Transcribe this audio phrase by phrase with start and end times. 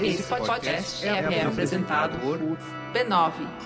[0.00, 2.38] Esse podcast é, apresentado por
[2.92, 3.64] b9.com.br.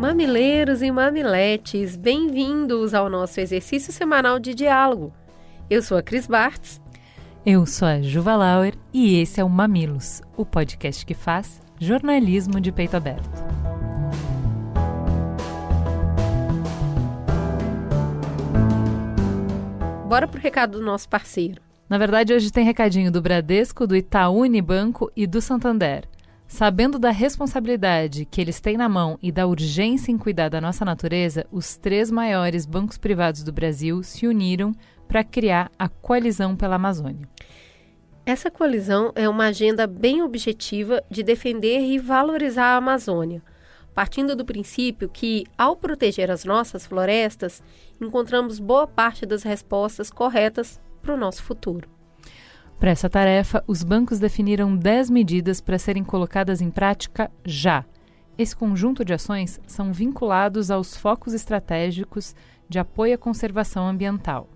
[0.00, 5.12] Mamileiros e mamiletes, bem-vindos ao nosso exercício semanal de diálogo.
[5.70, 6.80] Eu sou a Cris Bartz.
[7.44, 12.58] Eu sou a Juva Lauer e esse é o Mamilos, o podcast que faz jornalismo
[12.58, 13.28] de peito aberto.
[20.08, 21.60] Bora pro recado do nosso parceiro.
[21.86, 26.08] Na verdade, hoje tem recadinho do Bradesco, do Itaú Unibanco e do Santander.
[26.46, 30.82] Sabendo da responsabilidade que eles têm na mão e da urgência em cuidar da nossa
[30.82, 34.72] natureza, os três maiores bancos privados do Brasil se uniram
[35.08, 37.26] para criar a Coalizão pela Amazônia.
[38.24, 43.42] Essa coalizão é uma agenda bem objetiva de defender e valorizar a Amazônia,
[43.94, 47.62] partindo do princípio que, ao proteger as nossas florestas,
[47.98, 51.88] encontramos boa parte das respostas corretas para o nosso futuro.
[52.78, 57.82] Para essa tarefa, os bancos definiram 10 medidas para serem colocadas em prática já.
[58.36, 62.36] Esse conjunto de ações são vinculados aos focos estratégicos
[62.68, 64.48] de apoio à conservação ambiental.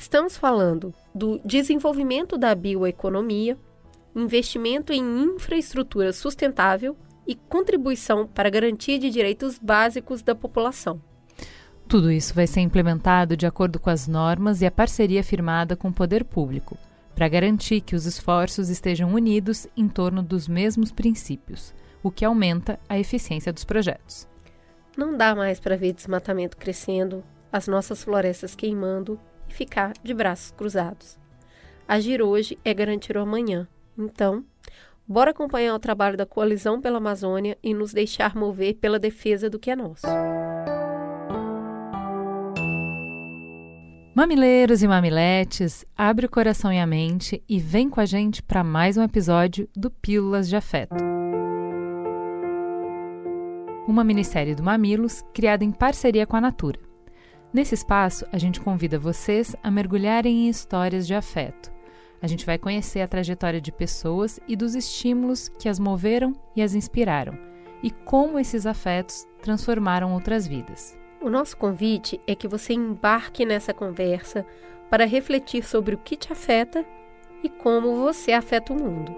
[0.00, 3.58] Estamos falando do desenvolvimento da bioeconomia,
[4.16, 11.02] investimento em infraestrutura sustentável e contribuição para a garantia de direitos básicos da população.
[11.86, 15.88] Tudo isso vai ser implementado de acordo com as normas e a parceria firmada com
[15.88, 16.78] o poder público
[17.14, 22.80] para garantir que os esforços estejam unidos em torno dos mesmos princípios, o que aumenta
[22.88, 24.26] a eficiência dos projetos.
[24.96, 30.52] Não dá mais para ver desmatamento crescendo, as nossas florestas queimando e ficar de braços
[30.52, 31.18] cruzados.
[31.86, 33.66] Agir hoje é garantir o amanhã.
[33.98, 34.44] Então,
[35.06, 39.58] bora acompanhar o trabalho da Coalizão pela Amazônia e nos deixar mover pela defesa do
[39.58, 40.06] que é nosso.
[44.14, 48.62] Mamileiros e mamiletes, abre o coração e a mente e vem com a gente para
[48.62, 50.94] mais um episódio do Pílulas de Afeto.
[53.88, 56.89] Uma minissérie do Mamilos criada em parceria com a Natura.
[57.52, 61.72] Nesse espaço, a gente convida vocês a mergulharem em histórias de afeto.
[62.22, 66.62] A gente vai conhecer a trajetória de pessoas e dos estímulos que as moveram e
[66.62, 67.36] as inspiraram,
[67.82, 70.96] e como esses afetos transformaram outras vidas.
[71.20, 74.46] O nosso convite é que você embarque nessa conversa
[74.88, 76.86] para refletir sobre o que te afeta
[77.42, 79.12] e como você afeta o mundo.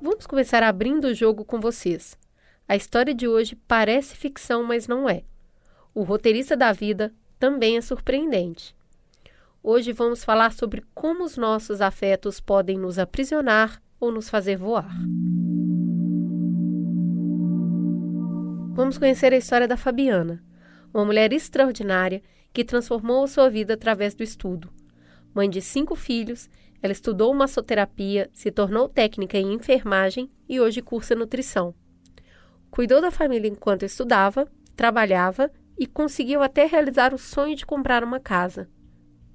[0.00, 2.16] Vamos começar abrindo o jogo com vocês.
[2.68, 5.22] A história de hoje parece ficção, mas não é.
[5.94, 8.76] O roteirista da vida também é surpreendente.
[9.62, 14.94] Hoje vamos falar sobre como os nossos afetos podem nos aprisionar ou nos fazer voar.
[18.74, 20.44] Vamos conhecer a história da Fabiana,
[20.92, 24.70] uma mulher extraordinária que transformou a sua vida através do estudo.
[25.34, 26.50] Mãe de cinco filhos,
[26.82, 31.74] ela estudou massoterapia, se tornou técnica em enfermagem e hoje cursa nutrição.
[32.70, 34.46] Cuidou da família enquanto estudava,
[34.76, 38.68] trabalhava e conseguiu até realizar o sonho de comprar uma casa.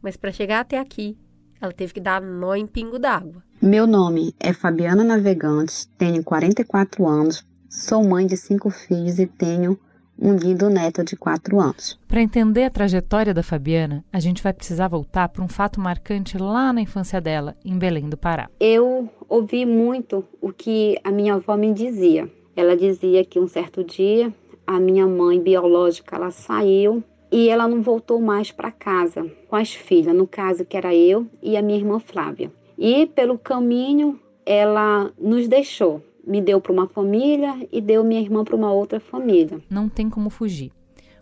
[0.02, 1.18] Mas para chegar até aqui,
[1.62, 3.44] ela teve que dar nó em pingo d'água.
[3.62, 9.80] Meu nome é Fabiana Navegantes, tenho 44 anos, Sou mãe de cinco filhos e tenho
[10.18, 12.00] um lindo neto de quatro anos.
[12.08, 16.38] Para entender a trajetória da Fabiana, a gente vai precisar voltar para um fato marcante
[16.38, 18.48] lá na infância dela, em Belém do Pará.
[18.60, 22.32] Eu ouvi muito o que a minha avó me dizia.
[22.56, 24.34] Ela dizia que um certo dia
[24.66, 29.74] a minha mãe biológica ela saiu e ela não voltou mais para casa com as
[29.74, 32.52] filhas, no caso que era eu e a minha irmã Flávia.
[32.78, 38.44] E pelo caminho ela nos deixou me deu para uma família e deu minha irmã
[38.44, 39.60] para uma outra família.
[39.70, 40.72] Não tem como fugir.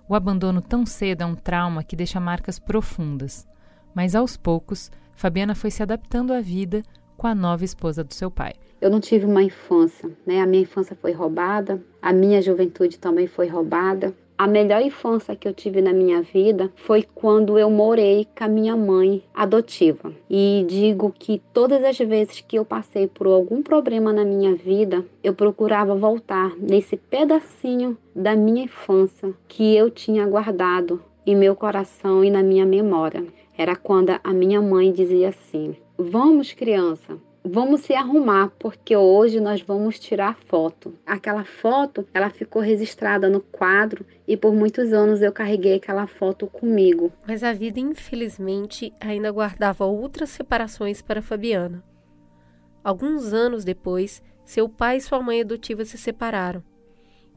[0.07, 3.47] O abandono tão cedo é um trauma que deixa marcas profundas.
[3.95, 6.83] Mas aos poucos, Fabiana foi se adaptando à vida
[7.21, 8.53] com a nova esposa do seu pai.
[8.81, 10.41] Eu não tive uma infância, né?
[10.41, 14.11] A minha infância foi roubada, a minha juventude também foi roubada.
[14.35, 18.47] A melhor infância que eu tive na minha vida foi quando eu morei com a
[18.47, 20.11] minha mãe adotiva.
[20.27, 25.05] E digo que todas as vezes que eu passei por algum problema na minha vida,
[25.23, 32.23] eu procurava voltar nesse pedacinho da minha infância que eu tinha guardado em meu coração
[32.23, 33.23] e na minha memória.
[33.55, 35.75] Era quando a minha mãe dizia assim:
[36.09, 40.95] Vamos, criança, vamos se arrumar, porque hoje nós vamos tirar foto.
[41.05, 46.47] Aquela foto, ela ficou registrada no quadro e por muitos anos eu carreguei aquela foto
[46.47, 47.13] comigo.
[47.27, 51.83] Mas a vida, infelizmente, ainda guardava outras separações para Fabiana.
[52.83, 56.63] Alguns anos depois, seu pai e sua mãe adotiva se separaram.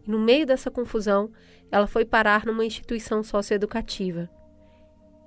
[0.06, 1.30] E no meio dessa confusão,
[1.70, 4.30] ela foi parar numa instituição socioeducativa.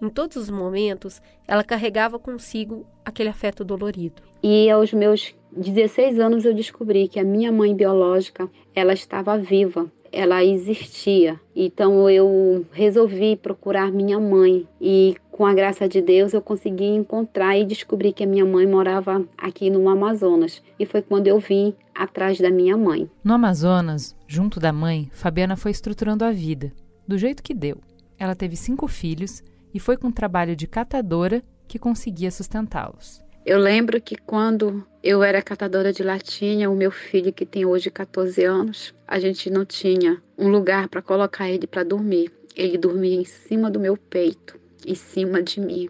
[0.01, 4.21] Em todos os momentos, ela carregava consigo aquele afeto dolorido.
[4.43, 9.91] E aos meus 16 anos eu descobri que a minha mãe biológica, ela estava viva,
[10.11, 11.39] ela existia.
[11.55, 17.57] Então eu resolvi procurar minha mãe e com a graça de Deus eu consegui encontrar
[17.57, 20.61] e descobri que a minha mãe morava aqui no Amazonas.
[20.79, 23.09] E foi quando eu vim atrás da minha mãe.
[23.23, 26.71] No Amazonas, junto da mãe, Fabiana foi estruturando a vida,
[27.07, 27.77] do jeito que deu.
[28.19, 29.43] Ela teve cinco filhos
[29.77, 33.23] e foi com o trabalho de catadora que conseguia sustentá-los.
[33.45, 37.91] Eu lembro que quando eu era catadora de latinha, o meu filho, que tem hoje
[37.91, 42.31] 14 anos, a gente não tinha um lugar para colocar ele para dormir.
[42.55, 45.87] Ele dormia em cima do meu peito, em cima de mim.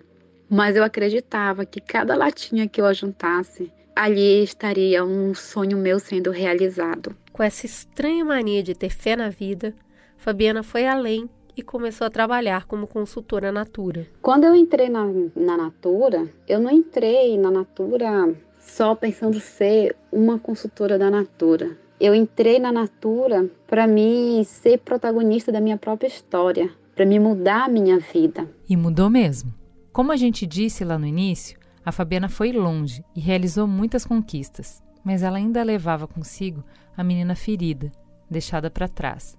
[0.49, 6.29] Mas eu acreditava que cada latinha que eu ajuntasse, ali estaria um sonho meu sendo
[6.29, 7.15] realizado.
[7.31, 9.73] Com essa estranha mania de ter fé na vida,
[10.17, 14.05] Fabiana foi além e começou a trabalhar como consultora Natura.
[14.21, 15.05] Quando eu entrei na,
[15.35, 21.75] na Natura, eu não entrei na Natura só pensando ser uma consultora da Natura.
[21.99, 27.65] Eu entrei na Natura para me ser protagonista da minha própria história, para me mudar
[27.65, 28.47] a minha vida.
[28.69, 29.51] E mudou mesmo.
[29.91, 34.83] Como a gente disse lá no início, a Fabiana foi longe e realizou muitas conquistas,
[35.03, 36.63] mas ela ainda levava consigo
[36.95, 37.91] a menina ferida,
[38.29, 39.35] deixada para trás.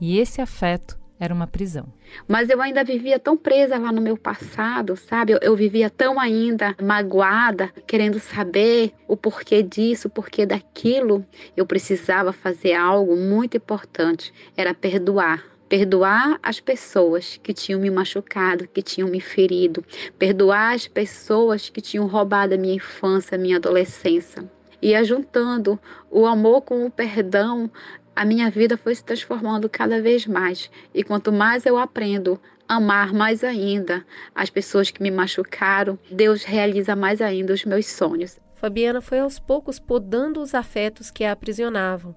[0.00, 1.86] E esse afeto era uma prisão.
[2.26, 5.32] Mas eu ainda vivia tão presa lá no meu passado, sabe?
[5.32, 11.24] Eu, eu, vivia tão ainda magoada, querendo saber o porquê disso, o porquê daquilo.
[11.56, 15.44] Eu precisava fazer algo muito importante, era perdoar.
[15.68, 19.84] Perdoar as pessoas que tinham me machucado, que tinham me ferido.
[20.18, 24.50] Perdoar as pessoas que tinham roubado a minha infância, a minha adolescência.
[24.80, 25.78] E ajuntando
[26.10, 27.70] o amor com o perdão,
[28.18, 30.68] a minha vida foi se transformando cada vez mais.
[30.92, 32.36] E quanto mais eu aprendo
[32.68, 34.04] a amar mais ainda
[34.34, 38.40] as pessoas que me machucaram, Deus realiza mais ainda os meus sonhos.
[38.56, 42.12] Fabiana foi aos poucos podando os afetos que a aprisionavam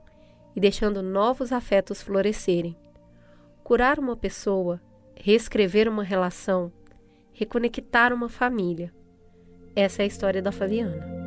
[0.56, 2.76] e deixando novos afetos florescerem.
[3.64, 4.82] Curar uma pessoa,
[5.16, 6.74] reescrever uma relação,
[7.32, 8.92] reconectar uma família.
[9.76, 11.21] Essa é a história da Fabiana.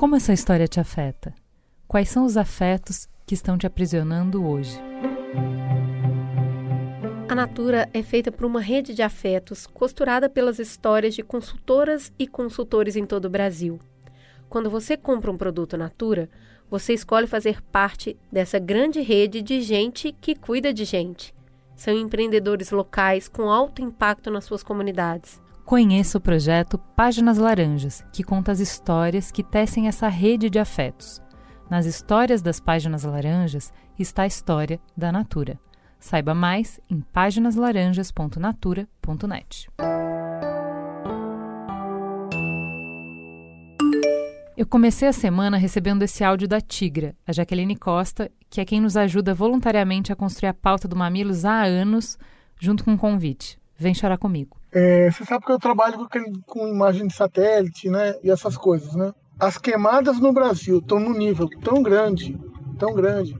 [0.00, 1.34] Como essa história te afeta?
[1.86, 4.80] Quais são os afetos que estão te aprisionando hoje?
[7.28, 12.26] A Natura é feita por uma rede de afetos costurada pelas histórias de consultoras e
[12.26, 13.78] consultores em todo o Brasil.
[14.48, 16.30] Quando você compra um produto Natura,
[16.70, 21.34] você escolhe fazer parte dessa grande rede de gente que cuida de gente.
[21.76, 25.42] São empreendedores locais com alto impacto nas suas comunidades.
[25.70, 31.22] Conheça o projeto Páginas Laranjas, que conta as histórias que tecem essa rede de afetos.
[31.70, 35.60] Nas histórias das Páginas Laranjas está a história da Natura.
[36.00, 39.70] Saiba mais em páginaslaranjas.natura.net.
[44.56, 48.80] Eu comecei a semana recebendo esse áudio da Tigra, a Jaqueline Costa, que é quem
[48.80, 52.18] nos ajuda voluntariamente a construir a pauta do Mamilos há anos,
[52.58, 53.56] junto com um convite.
[53.78, 54.59] Vem chorar comigo.
[54.72, 58.14] É, você sabe que eu trabalho com, com imagem de satélite, né?
[58.22, 59.12] E essas coisas, né?
[59.38, 62.38] As queimadas no Brasil estão num nível tão grande,
[62.78, 63.36] tão grande,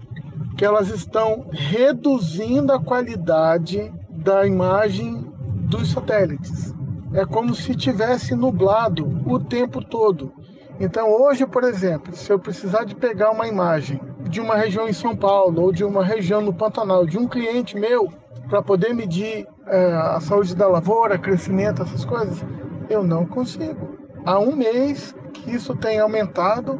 [0.56, 5.24] que elas estão reduzindo a qualidade da imagem
[5.68, 6.74] dos satélites.
[7.12, 10.32] É como se tivesse nublado o tempo todo.
[10.80, 14.92] Então hoje, por exemplo, se eu precisar de pegar uma imagem de uma região em
[14.92, 18.08] São Paulo ou de uma região no Pantanal de um cliente meu
[18.50, 22.44] para poder medir é, a saúde da lavoura, crescimento, essas coisas,
[22.90, 23.96] eu não consigo.
[24.26, 26.78] Há um mês que isso tem aumentado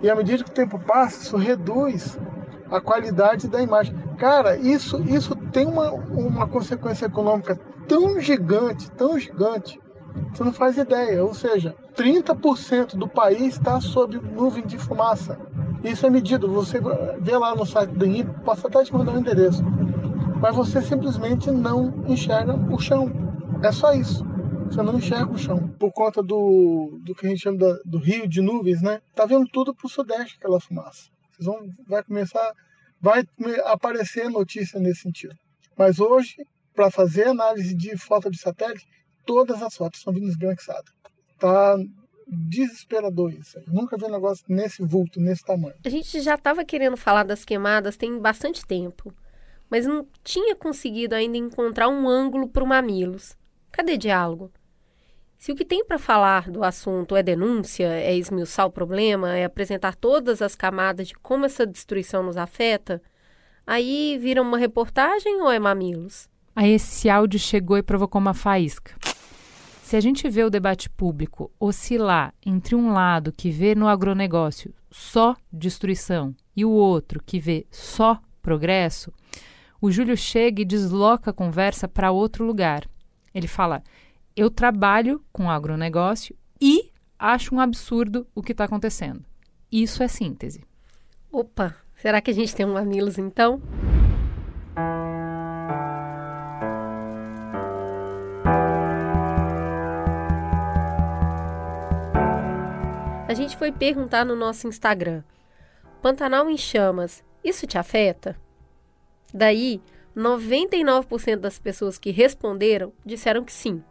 [0.00, 2.16] e à medida que o tempo passa, isso reduz
[2.70, 3.94] a qualidade da imagem.
[4.16, 9.80] Cara, isso, isso tem uma, uma consequência econômica tão gigante, tão gigante,
[10.32, 11.24] você não faz ideia.
[11.24, 15.36] Ou seja, 30% do país está sob nuvem de fumaça.
[15.82, 16.48] Isso é medido.
[16.52, 16.80] Você
[17.20, 19.64] vê lá no site do INPE, posso até te mandar o um endereço
[20.40, 23.10] mas você simplesmente não enxerga o chão.
[23.62, 24.24] É só isso.
[24.66, 25.68] Você não enxerga o chão.
[25.78, 29.00] Por conta do, do que a gente chama da, do rio de nuvens, né?
[29.14, 31.10] Tá vendo tudo pro sudeste aquela fumaça.
[31.32, 32.52] Vocês vão, vai começar,
[33.00, 33.24] vai
[33.66, 35.34] aparecer notícia nesse sentido.
[35.76, 36.36] Mas hoje,
[36.74, 38.86] para fazer análise de foto de satélite,
[39.26, 40.92] todas as fotos estão vindo esbranquiçadas.
[41.38, 41.76] Tá
[42.30, 43.58] desesperador isso.
[43.58, 45.74] Eu nunca vi um negócio nesse vulto, nesse tamanho.
[45.84, 49.12] A gente já estava querendo falar das queimadas tem bastante tempo,
[49.70, 53.36] mas não tinha conseguido ainda encontrar um ângulo para o Mamilos.
[53.70, 54.50] Cadê diálogo?
[55.38, 59.44] Se o que tem para falar do assunto é denúncia, é esmiuçar o problema, é
[59.44, 63.00] apresentar todas as camadas de como essa destruição nos afeta,
[63.66, 66.28] aí vira uma reportagem ou é mamilos?
[66.54, 68.94] Aí esse áudio chegou e provocou uma faísca.
[69.82, 74.74] Se a gente vê o debate público oscilar entre um lado que vê no agronegócio
[74.90, 79.10] só destruição e o outro que vê só progresso,
[79.80, 82.86] o Júlio chega e desloca a conversa para outro lugar.
[83.34, 83.82] Ele fala:
[84.36, 89.24] eu trabalho com agronegócio e acho um absurdo o que está acontecendo.
[89.70, 90.62] Isso é síntese.
[91.32, 93.62] Opa, será que a gente tem um Mamilos então?
[103.26, 105.22] A gente foi perguntar no nosso Instagram:
[106.02, 108.36] Pantanal em chamas, isso te afeta?
[109.32, 109.80] Daí,
[110.16, 113.82] 99% das pessoas que responderam disseram que sim.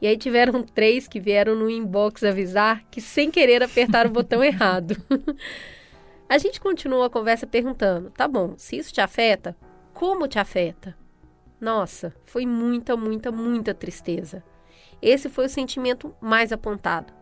[0.00, 4.42] E aí tiveram três que vieram no inbox avisar que sem querer apertaram o botão
[4.44, 4.96] errado.
[6.28, 9.56] a gente continuou a conversa perguntando: tá bom, se isso te afeta,
[9.92, 10.96] como te afeta?
[11.60, 14.42] Nossa, foi muita, muita, muita tristeza.
[15.00, 17.12] Esse foi o sentimento mais apontado.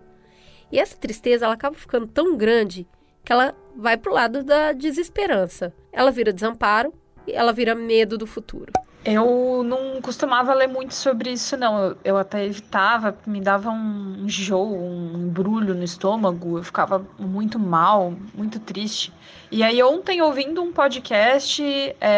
[0.72, 2.86] E essa tristeza ela acaba ficando tão grande
[3.24, 5.74] que ela vai para o lado da desesperança.
[5.92, 6.92] Ela vira desamparo
[7.32, 8.72] ela vira medo do futuro.
[9.02, 11.82] Eu não costumava ler muito sobre isso, não.
[11.82, 17.58] Eu, eu até evitava, me dava um enjoo, um embrulho no estômago, eu ficava muito
[17.58, 19.10] mal, muito triste.
[19.50, 21.62] E aí, ontem, ouvindo um podcast,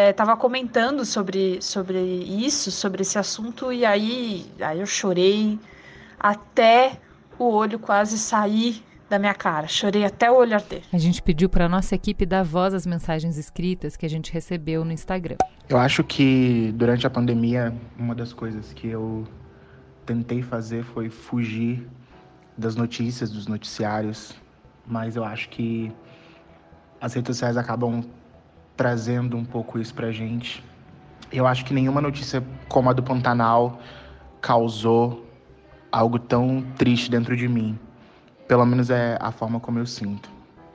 [0.09, 5.57] estava é, comentando sobre, sobre isso, sobre esse assunto, e aí, aí eu chorei
[6.19, 6.99] até
[7.39, 9.67] o olho quase sair da minha cara.
[9.67, 10.81] Chorei até o olho arder.
[10.91, 14.83] A gente pediu para nossa equipe dar voz às mensagens escritas que a gente recebeu
[14.83, 15.37] no Instagram.
[15.69, 19.27] Eu acho que durante a pandemia, uma das coisas que eu
[20.03, 21.87] tentei fazer foi fugir
[22.57, 24.33] das notícias, dos noticiários,
[24.85, 25.91] mas eu acho que
[26.99, 28.03] as redes sociais acabam
[28.75, 30.63] trazendo um pouco isso pra gente.
[31.31, 33.79] Eu acho que nenhuma notícia como a do Pantanal
[34.41, 35.23] causou
[35.91, 37.77] algo tão triste dentro de mim.
[38.47, 40.29] Pelo menos é a forma como eu sinto.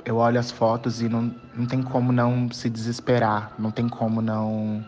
[0.05, 4.23] Eu olho as fotos e não, não tem como não se desesperar, não tem como
[4.23, 4.83] não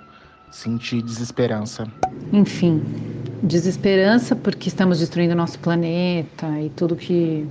[0.51, 1.87] sentir desesperança.
[2.33, 2.83] Enfim,
[3.43, 7.47] desesperança porque estamos destruindo nosso planeta e tudo que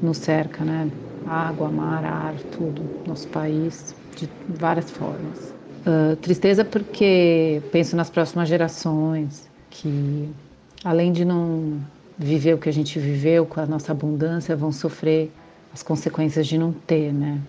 [0.00, 0.88] nos cerca, né?
[1.26, 5.52] Água, mar, ar, tudo, nosso país, de várias formas.
[5.86, 10.28] Uh, tristeza porque penso nas próximas gerações que,
[10.84, 11.80] além de não
[12.22, 15.30] viver o que a gente viveu com a nossa abundância vão sofrer
[15.72, 17.40] as consequências de não ter, né?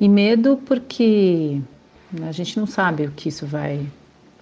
[0.00, 1.60] E medo porque
[2.22, 3.86] a gente não sabe o que isso vai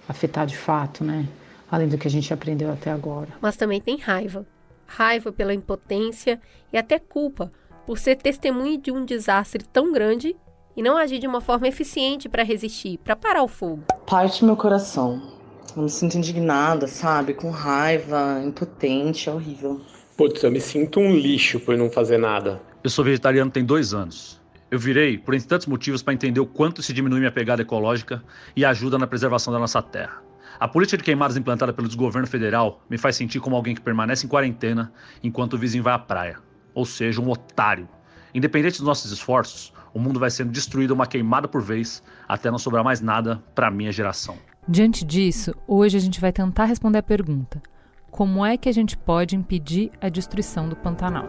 [0.07, 1.27] afetar de fato, né?
[1.71, 3.29] Além do que a gente aprendeu até agora.
[3.41, 4.45] Mas também tem raiva.
[4.87, 6.41] Raiva pela impotência
[6.73, 7.51] e até culpa
[7.85, 10.35] por ser testemunha de um desastre tão grande
[10.75, 13.83] e não agir de uma forma eficiente para resistir, para parar o fogo.
[14.07, 15.38] Parte meu coração
[15.75, 17.33] eu me sinto indignada, sabe?
[17.33, 19.81] Com raiva, impotente, é horrível.
[20.17, 22.61] Putz, eu me sinto um lixo por não fazer nada.
[22.83, 24.39] Eu sou vegetariano tem dois anos.
[24.71, 28.23] Eu virei por entre tantos motivos para entender o quanto se diminui minha pegada ecológica
[28.55, 30.21] e ajuda na preservação da nossa terra.
[30.59, 34.25] A política de queimadas implantada pelo desgoverno federal me faz sentir como alguém que permanece
[34.25, 34.91] em quarentena
[35.23, 36.37] enquanto o vizinho vai à praia.
[36.73, 37.87] Ou seja, um otário.
[38.33, 42.59] Independente dos nossos esforços, o mundo vai sendo destruído uma queimada por vez até não
[42.59, 44.37] sobrar mais nada para minha geração.
[44.71, 47.59] Diante disso, hoje a gente vai tentar responder a pergunta:
[48.11, 51.27] como é que a gente pode impedir a destruição do Pantanal?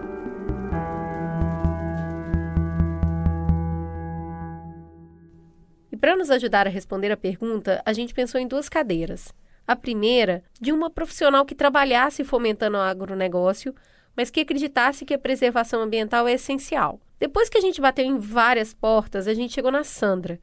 [5.91, 9.33] E para nos ajudar a responder a pergunta, a gente pensou em duas cadeiras.
[9.67, 13.75] A primeira, de uma profissional que trabalhasse fomentando o agronegócio,
[14.15, 17.01] mas que acreditasse que a preservação ambiental é essencial.
[17.19, 20.39] Depois que a gente bateu em várias portas, a gente chegou na Sandra,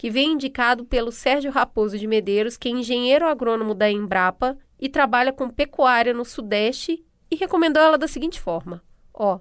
[0.00, 4.88] que vem indicado pelo Sérgio Raposo de Medeiros, que é engenheiro agrônomo da Embrapa e
[4.88, 9.40] trabalha com pecuária no Sudeste, e recomendou ela da seguinte forma: ó,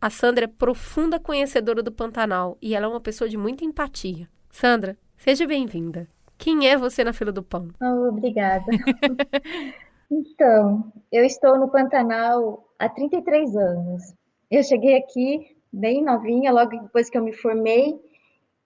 [0.00, 4.26] a Sandra é profunda conhecedora do Pantanal e ela é uma pessoa de muita empatia.
[4.48, 6.08] Sandra, seja bem-vinda.
[6.38, 7.68] Quem é você na fila do pão?
[7.78, 8.64] Oh, obrigada.
[10.10, 14.14] então, eu estou no Pantanal há 33 anos.
[14.50, 18.00] Eu cheguei aqui bem novinha, logo depois que eu me formei,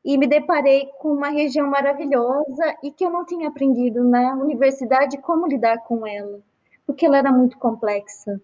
[0.05, 5.17] e me deparei com uma região maravilhosa e que eu não tinha aprendido na universidade
[5.19, 6.41] como lidar com ela,
[6.87, 8.39] porque ela era muito complexa.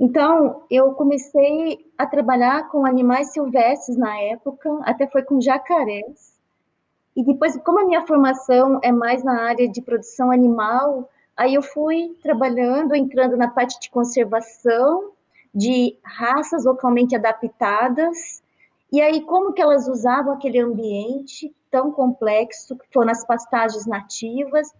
[0.00, 6.34] Então, eu comecei a trabalhar com animais silvestres na época, até foi com jacarés.
[7.14, 11.62] E depois, como a minha formação é mais na área de produção animal, aí eu
[11.62, 15.12] fui trabalhando, entrando na parte de conservação
[15.54, 18.42] de raças localmente adaptadas
[18.92, 24.72] e aí, como que elas usavam aquele ambiente tão complexo, que foram as pastagens nativas.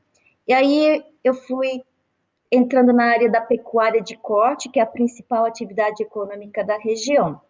[0.47, 1.83] E aí eu fui
[2.51, 7.41] entrando na área da pecuária de corte, que é a principal atividade econômica da região.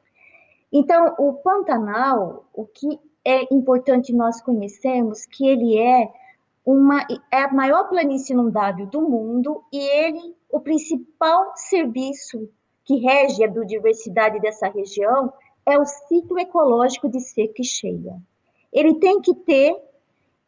[0.73, 6.11] Então, o Pantanal, o que é importante nós conhecermos, que ele é
[6.65, 12.49] uma é a maior planície inundável do mundo e ele o principal serviço
[12.85, 15.33] que rege a biodiversidade dessa região
[15.67, 18.17] é o ciclo ecológico de seca e cheia.
[18.73, 19.77] Ele tem que ter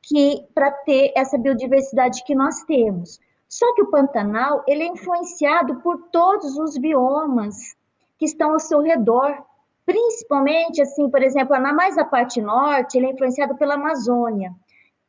[0.03, 3.21] que para ter essa biodiversidade que nós temos.
[3.49, 7.77] Só que o Pantanal ele é influenciado por todos os biomas
[8.19, 9.43] que estão ao seu redor,
[9.87, 14.53] principalmente assim, por exemplo, na mais a parte norte, ele é influenciado pela Amazônia.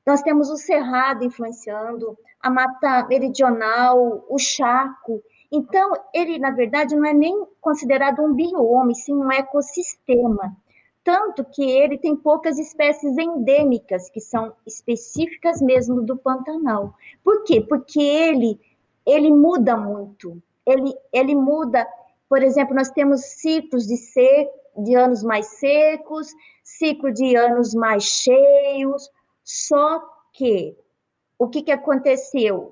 [0.05, 7.05] Nós temos o Cerrado influenciando, a Mata Meridional, o Chaco, então, ele, na verdade, não
[7.05, 10.55] é nem considerado um bioma, sim um ecossistema.
[11.03, 16.93] Tanto que ele tem poucas espécies endêmicas, que são específicas mesmo do Pantanal.
[17.23, 17.61] Por quê?
[17.61, 18.59] Porque ele,
[19.05, 20.41] ele muda muito.
[20.65, 21.87] Ele, ele muda,
[22.27, 26.31] por exemplo, nós temos ciclos de, seco, de anos mais secos,
[26.63, 29.09] ciclo de anos mais cheios,
[29.43, 29.99] só
[30.31, 30.77] que
[31.39, 32.71] o que, que aconteceu?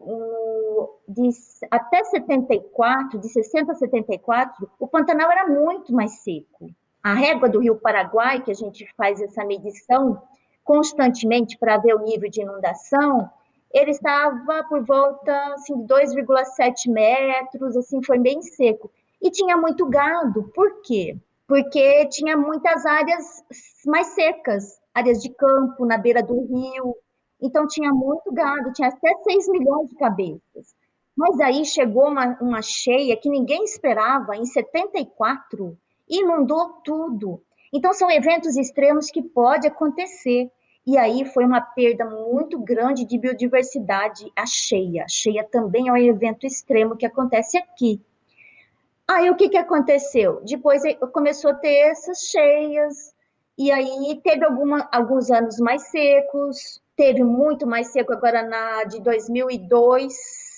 [1.08, 1.30] De,
[1.72, 6.70] até 74, de 60 a 74, o Pantanal era muito mais seco.
[7.04, 10.22] A régua do Rio Paraguai, que a gente faz essa medição
[10.64, 13.30] constantemente para ver o nível de inundação,
[13.74, 18.92] ele estava por volta assim, de 2,7 metros, assim, foi bem seco.
[19.22, 20.44] E tinha muito gado.
[20.54, 21.18] Por quê?
[21.48, 23.44] Porque tinha muitas áreas
[23.86, 26.96] mais secas, áreas de campo na beira do rio.
[27.42, 30.76] Então tinha muito gado, tinha até 6 milhões de cabeças.
[31.16, 35.76] Mas aí chegou uma, uma cheia que ninguém esperava, em 74,
[36.08, 37.42] e inundou tudo.
[37.74, 40.50] Então, são eventos extremos que pode acontecer.
[40.86, 45.04] E aí foi uma perda muito grande de biodiversidade, a cheia.
[45.04, 48.00] A cheia também é um evento extremo que acontece aqui.
[49.08, 50.42] Aí o que, que aconteceu?
[50.46, 53.14] Depois começou a ter essas cheias,
[53.58, 59.00] e aí teve alguma, alguns anos mais secos, teve muito mais seco agora na de
[59.02, 60.14] 2002,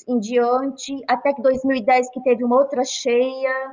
[0.07, 3.71] em diante, até que 2010 que teve uma outra cheia.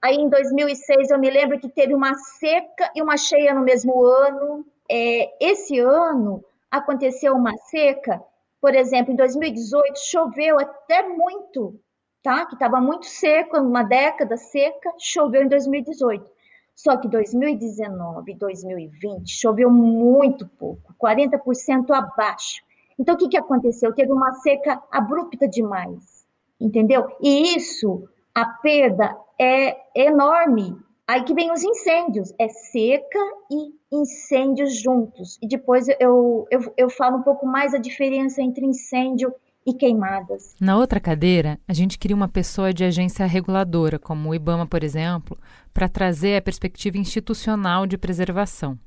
[0.00, 4.02] Aí em 2006 eu me lembro que teve uma seca e uma cheia no mesmo
[4.04, 4.64] ano.
[4.88, 8.22] É, esse ano aconteceu uma seca,
[8.60, 11.74] por exemplo, em 2018 choveu até muito,
[12.22, 12.46] tá?
[12.46, 16.30] Que estava muito seco, uma década seca, choveu em 2018.
[16.74, 22.62] Só que 2019 e 2020 choveu muito pouco, 40% abaixo.
[22.98, 23.94] Então, o que, que aconteceu?
[23.94, 26.26] Teve uma seca abrupta demais,
[26.60, 27.06] entendeu?
[27.20, 30.76] E isso, a perda é enorme.
[31.06, 33.18] Aí que vem os incêndios, é seca
[33.50, 35.38] e incêndios juntos.
[35.42, 39.34] E depois eu, eu, eu falo um pouco mais a diferença entre incêndio
[39.66, 40.54] e queimadas.
[40.60, 44.84] Na outra cadeira, a gente queria uma pessoa de agência reguladora, como o IBAMA, por
[44.84, 45.38] exemplo,
[45.72, 48.78] para trazer a perspectiva institucional de preservação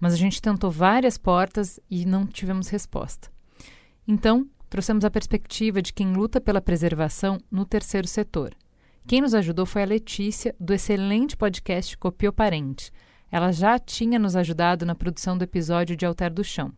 [0.00, 3.30] mas a gente tentou várias portas e não tivemos resposta.
[4.08, 8.54] Então, trouxemos a perspectiva de quem luta pela preservação no terceiro setor.
[9.06, 12.90] Quem nos ajudou foi a Letícia, do excelente podcast Copio Parente.
[13.30, 16.72] Ela já tinha nos ajudado na produção do episódio de Alter do Chão.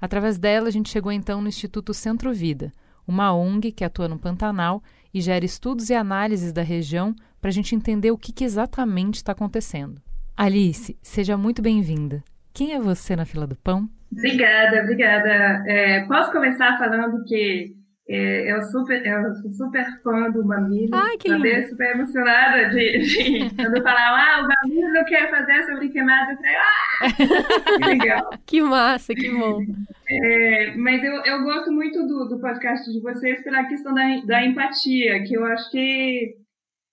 [0.00, 2.72] Através dela, a gente chegou então no Instituto Centro Vida,
[3.06, 7.52] uma ONG que atua no Pantanal e gera estudos e análises da região para a
[7.52, 10.00] gente entender o que, que exatamente está acontecendo.
[10.36, 12.22] Alice, seja muito bem-vinda.
[12.54, 13.88] Quem é você na fila do pão?
[14.12, 15.64] Obrigada, obrigada.
[15.66, 17.74] É, posso começar falando que
[18.08, 20.94] é, eu, super, eu sou super fã do Mamilo.
[20.94, 21.44] Ai, que lindo.
[21.44, 26.32] Eu super emocionada de, de quando falaram, ah, o Mamilo quer fazer sobre queimada.
[26.32, 28.30] Eu falei, ah, que legal.
[28.46, 29.60] que massa, que bom.
[30.08, 34.44] É, mas eu, eu gosto muito do, do podcast de vocês pela questão da, da
[34.44, 36.40] empatia, que eu acho que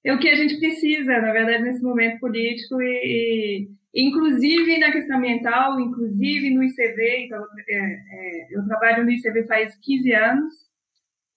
[0.03, 4.91] é o que a gente precisa, na verdade, nesse momento político e, e inclusive na
[4.91, 7.25] questão ambiental, inclusive no ICV.
[7.25, 10.53] Então, é, é, eu trabalho no ICV faz 15 anos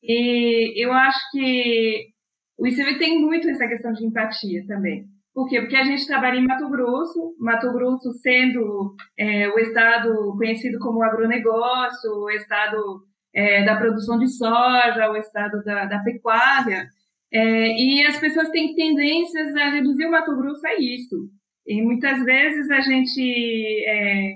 [0.02, 2.08] e eu acho que
[2.58, 5.06] o ICV tem muito essa questão de empatia também.
[5.34, 5.60] Por quê?
[5.60, 11.02] Porque a gente trabalha em Mato Grosso, Mato Grosso sendo é, o estado conhecido como
[11.02, 13.02] agronegócio, o estado
[13.34, 16.86] é, da produção de soja, o estado da, da pecuária,
[17.32, 21.30] é, e as pessoas têm tendências a reduzir o Mato Grosso a isso.
[21.66, 24.34] E muitas vezes a gente, é,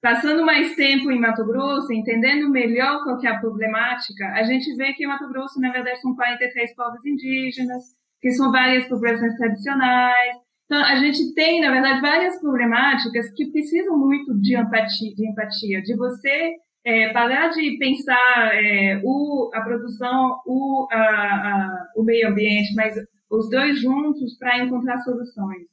[0.00, 4.74] passando mais tempo em Mato Grosso, entendendo melhor qual que é a problemática, a gente
[4.76, 7.82] vê que em Mato Grosso, na verdade, são 43 povos indígenas,
[8.22, 10.36] que são várias populações tradicionais.
[10.64, 15.82] Então, a gente tem, na verdade, várias problemáticas que precisam muito de empatia, de, empatia,
[15.82, 22.28] de você é, parar de pensar é, o, a produção, o, a, a, o meio
[22.28, 22.94] ambiente, mas
[23.30, 25.66] os dois juntos para encontrar soluções.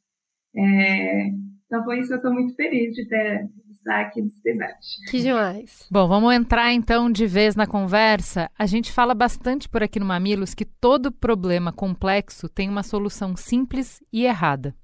[0.55, 1.27] É,
[1.65, 3.49] então, por isso eu estou muito feliz de ter
[3.87, 5.01] estar aqui nesse debate.
[5.09, 5.87] Que demais.
[5.89, 8.51] Bom, vamos entrar então de vez na conversa.
[8.57, 13.35] A gente fala bastante por aqui no Mamilos que todo problema complexo tem uma solução
[13.35, 14.75] simples e errada.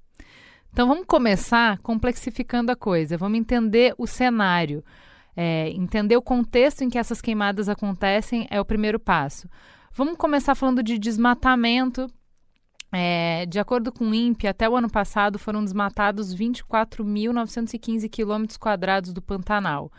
[0.72, 4.82] Então vamos começar complexificando a coisa, vamos entender o cenário.
[5.36, 9.48] É, entender o contexto em que essas queimadas acontecem é o primeiro passo.
[9.92, 12.08] Vamos começar falando de desmatamento,
[12.96, 19.12] é, de acordo com o INPE, até o ano passado foram desmatados 24.915 quilômetros quadrados
[19.12, 19.90] do Pantanal,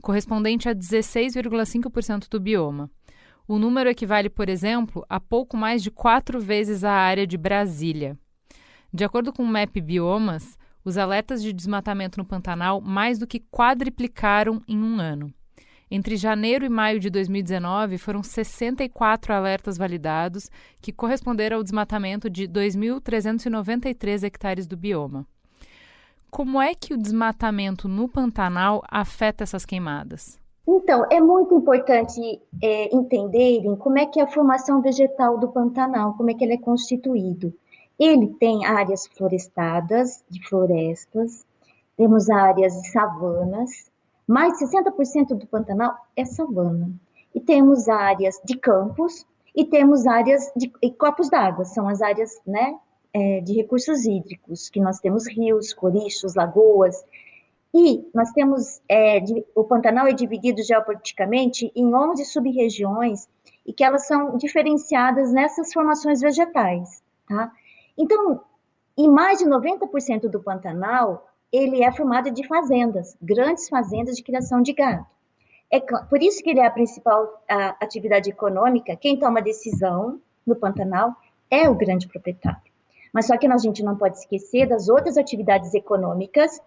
[0.00, 2.90] correspondente a 16,5% do bioma.
[3.46, 8.16] O número equivale, por exemplo, a pouco mais de quatro vezes a área de Brasília.
[8.90, 13.40] De acordo com o MAP Biomas, os alertas de desmatamento no Pantanal mais do que
[13.40, 15.32] quadriplicaram em um ano.
[15.90, 20.48] Entre janeiro e maio de 2019, foram 64 alertas validados,
[20.80, 25.26] que corresponderam ao desmatamento de 2.393 hectares do bioma.
[26.30, 30.38] Como é que o desmatamento no Pantanal afeta essas queimadas?
[30.68, 36.14] Então, é muito importante é, entenderem como é que é a formação vegetal do Pantanal,
[36.14, 37.52] como é que ele é constituído.
[38.00, 41.44] Ele tem áreas florestadas, de florestas,
[41.98, 43.90] temos áreas de savanas,
[44.26, 46.90] mais de 60% do Pantanal é savana.
[47.34, 52.74] E temos áreas de campos e temos áreas de corpos d'água, são as áreas né,
[53.12, 57.04] é, de recursos hídricos, que nós temos rios, corichos, lagoas.
[57.74, 63.28] E nós temos, é, de, o Pantanal é dividido geopoliticamente em 11 sub-regiões
[63.66, 67.02] e que elas são diferenciadas nessas formações vegetais.
[67.28, 67.52] Tá?
[68.00, 68.40] Então,
[68.96, 74.62] em mais de 90% do Pantanal, ele é formado de fazendas, grandes fazendas de criação
[74.62, 75.04] de gado.
[75.70, 78.96] É por isso que ele é a principal a, atividade econômica.
[78.96, 81.14] Quem toma decisão no Pantanal
[81.50, 82.72] é o grande proprietário.
[83.12, 86.58] Mas só que a gente não pode esquecer das outras atividades econômicas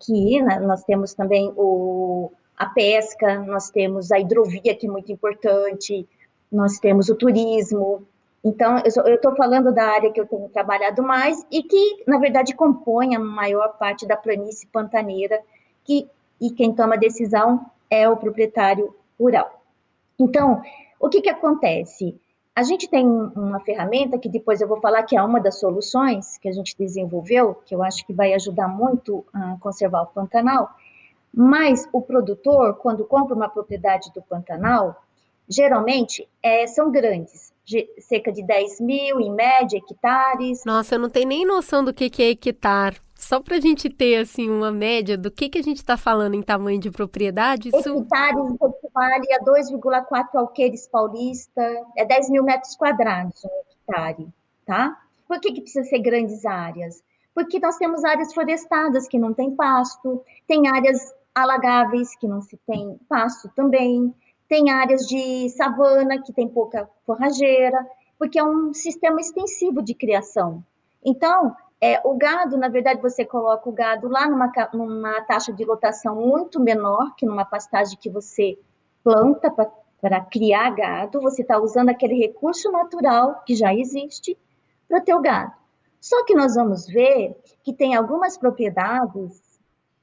[0.00, 5.10] que né, nós temos também o, a pesca, nós temos a hidrovia que é muito
[5.10, 6.06] importante,
[6.52, 8.06] nós temos o turismo,
[8.48, 12.54] então, eu estou falando da área que eu tenho trabalhado mais e que, na verdade,
[12.54, 15.42] compõe a maior parte da planície pantaneira,
[15.82, 16.08] que,
[16.40, 19.60] e quem toma decisão é o proprietário rural.
[20.16, 20.62] Então,
[21.00, 22.16] o que, que acontece?
[22.54, 26.38] A gente tem uma ferramenta que depois eu vou falar que é uma das soluções
[26.38, 30.70] que a gente desenvolveu, que eu acho que vai ajudar muito a conservar o Pantanal,
[31.34, 34.94] mas o produtor, quando compra uma propriedade do Pantanal,
[35.48, 40.64] geralmente é, são grandes de cerca de 10 mil, em média, hectares.
[40.64, 43.00] Nossa, eu não tenho nem noção do que, que é hectare.
[43.16, 46.34] Só para a gente ter assim uma média do que, que a gente está falando
[46.34, 47.70] em tamanho de propriedade.
[47.70, 47.98] Isso...
[47.98, 51.62] Hectares equivale a 2,4 alqueires paulista,
[51.96, 53.48] é 10 mil metros quadrados um
[53.90, 54.28] hectare,
[54.64, 54.96] tá?
[55.26, 57.02] Por que, que precisa ser grandes áreas?
[57.34, 62.56] Porque nós temos áreas florestadas que não tem pasto, tem áreas alagáveis que não se
[62.66, 64.14] tem pasto também,
[64.48, 67.86] tem áreas de savana que tem pouca forrageira,
[68.18, 70.64] porque é um sistema extensivo de criação.
[71.04, 75.64] Então, é, o gado, na verdade, você coloca o gado lá numa, numa taxa de
[75.64, 78.58] lotação muito menor que numa pastagem que você
[79.04, 79.50] planta
[80.00, 84.36] para criar gado, você está usando aquele recurso natural que já existe
[84.88, 85.52] para o gado.
[86.00, 89.46] Só que nós vamos ver que tem algumas propriedades,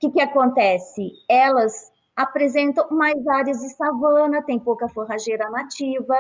[0.04, 1.14] que que acontece?
[1.30, 6.16] Elas apresentam mais áreas de savana, tem pouca forrageira nativa,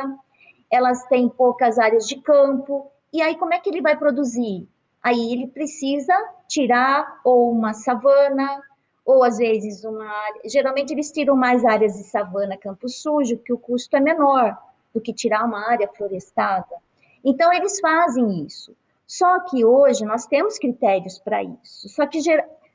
[0.72, 2.92] elas têm poucas áreas de campo.
[3.12, 4.68] E aí, como é que ele vai produzir?
[5.02, 6.14] Aí ele precisa
[6.48, 8.62] tirar ou uma savana,
[9.06, 10.12] ou às vezes uma.
[10.46, 14.58] Geralmente eles tiram mais áreas de savana, campo sujo, que o custo é menor
[14.94, 16.76] do que tirar uma área florestada.
[17.24, 18.76] Então, eles fazem isso.
[19.06, 21.90] Só que hoje nós temos critérios para isso.
[21.90, 22.20] Só que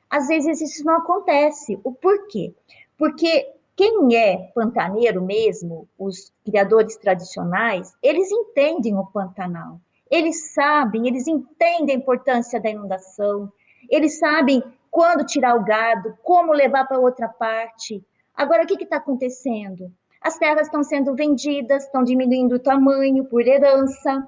[0.09, 1.79] às vezes isso não acontece.
[1.83, 2.53] O porquê?
[2.99, 9.79] Porque quem é pantaneiro mesmo, os criadores tradicionais, eles entendem o Pantanal.
[10.11, 13.49] Eles sabem, eles entendem a importância da inundação,
[13.89, 18.03] eles sabem quando tirar o gado, como levar para outra parte.
[18.35, 19.89] Agora, o que está acontecendo?
[20.19, 24.27] As terras estão sendo vendidas, estão diminuindo o tamanho por herança.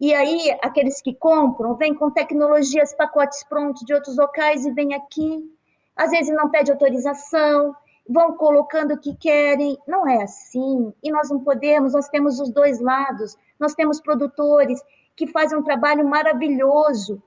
[0.00, 4.94] E aí, aqueles que compram, vêm com tecnologias, pacotes prontos de outros locais e vêm
[4.94, 5.48] aqui.
[5.94, 7.76] Às vezes não pede autorização,
[8.10, 9.78] vão colocando o que querem.
[9.86, 10.92] Não é assim.
[11.02, 13.36] E nós não podemos, nós temos os dois lados.
[13.58, 14.82] Nós temos produtores
[15.14, 17.22] que fazem um trabalho maravilhoso.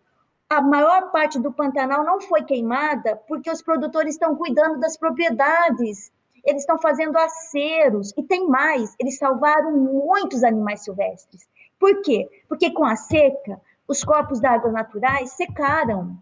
[0.50, 6.12] A maior parte do Pantanal não foi queimada porque os produtores estão cuidando das propriedades.
[6.44, 8.12] Eles estão fazendo aceros.
[8.18, 11.48] E tem mais, eles salvaram muitos animais silvestres.
[11.80, 12.30] Por quê?
[12.50, 16.18] Porque com a seca, os corpos d'água naturais secaram.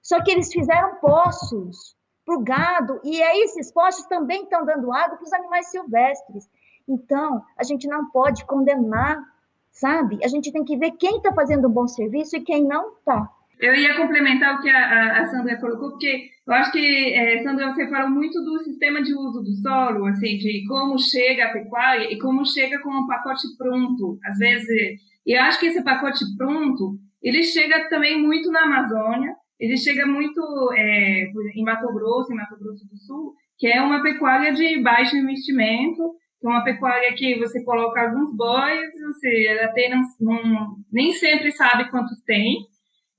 [0.00, 4.92] Só que eles fizeram poços para o gado, e aí esses poços também estão dando
[4.92, 6.50] água para os animais silvestres.
[6.88, 9.22] Então, a gente não pode condenar,
[9.70, 10.18] sabe?
[10.24, 13.30] A gente tem que ver quem está fazendo um bom serviço e quem não está.
[13.58, 17.72] Eu ia complementar o que a, a, Sandra colocou, porque eu acho que, é, Sandra,
[17.72, 22.12] você fala muito do sistema de uso do solo, assim, de como chega a pecuária
[22.12, 24.18] e como chega com um pacote pronto.
[24.24, 29.76] Às vezes, eu acho que esse pacote pronto, ele chega também muito na Amazônia, ele
[29.76, 30.40] chega muito
[30.74, 35.16] é, em Mato Grosso, em Mato Grosso do Sul, que é uma pecuária de baixo
[35.16, 36.02] investimento,
[36.44, 41.90] é uma pecuária que você coloca alguns bois, você até não, não, nem sempre sabe
[41.90, 42.58] quantos tem.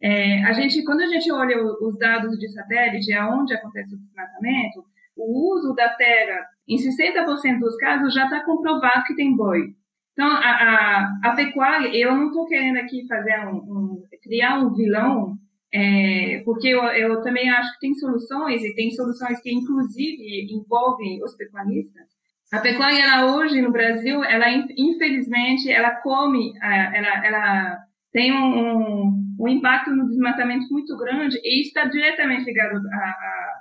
[0.01, 4.85] É, a gente, quando a gente olha os dados de satélite, aonde acontece o desmatamento,
[5.15, 9.73] o uso da terra, em 60% dos casos, já está comprovado que tem boi.
[10.13, 14.73] Então, a, a, a pecuária, eu não estou querendo aqui fazer um, um, criar um
[14.73, 15.37] vilão
[15.77, 21.23] é, porque eu, eu, também acho que tem soluções, e tem soluções que, inclusive, envolvem
[21.23, 22.07] os pecuaristas.
[22.51, 27.77] A pecuária, ela, hoje, no Brasil, ela, infelizmente, ela come, ela, ela
[28.11, 32.81] tem um, um, um impacto no desmatamento muito grande, e está diretamente ligado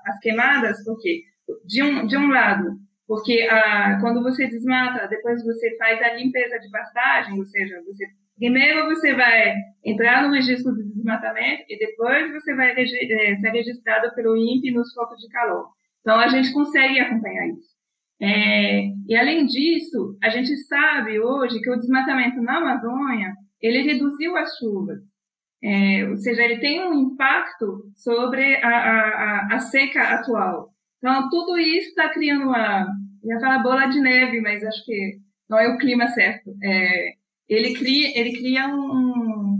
[0.07, 1.23] às queimadas, porque,
[1.67, 6.59] de um, de um lado, porque a, quando você desmata, depois você faz a limpeza
[6.59, 8.07] de pastagem, ou seja, você
[8.39, 14.15] Primeiro você vai entrar no registro de desmatamento e depois você vai é, ser registrado
[14.15, 15.69] pelo INPE nos focos de calor.
[16.01, 17.77] Então a gente consegue acompanhar isso.
[18.21, 24.37] É, e além disso, a gente sabe hoje que o desmatamento na Amazônia ele reduziu
[24.37, 25.03] as chuvas.
[25.63, 30.71] É, ou seja, ele tem um impacto sobre a, a, a seca atual.
[30.99, 32.87] Então, tudo isso está criando uma,
[33.25, 35.19] ia falar bola de neve, mas acho que
[35.49, 36.55] não é o clima certo.
[36.63, 37.13] É,
[37.49, 39.59] ele cria, ele cria um,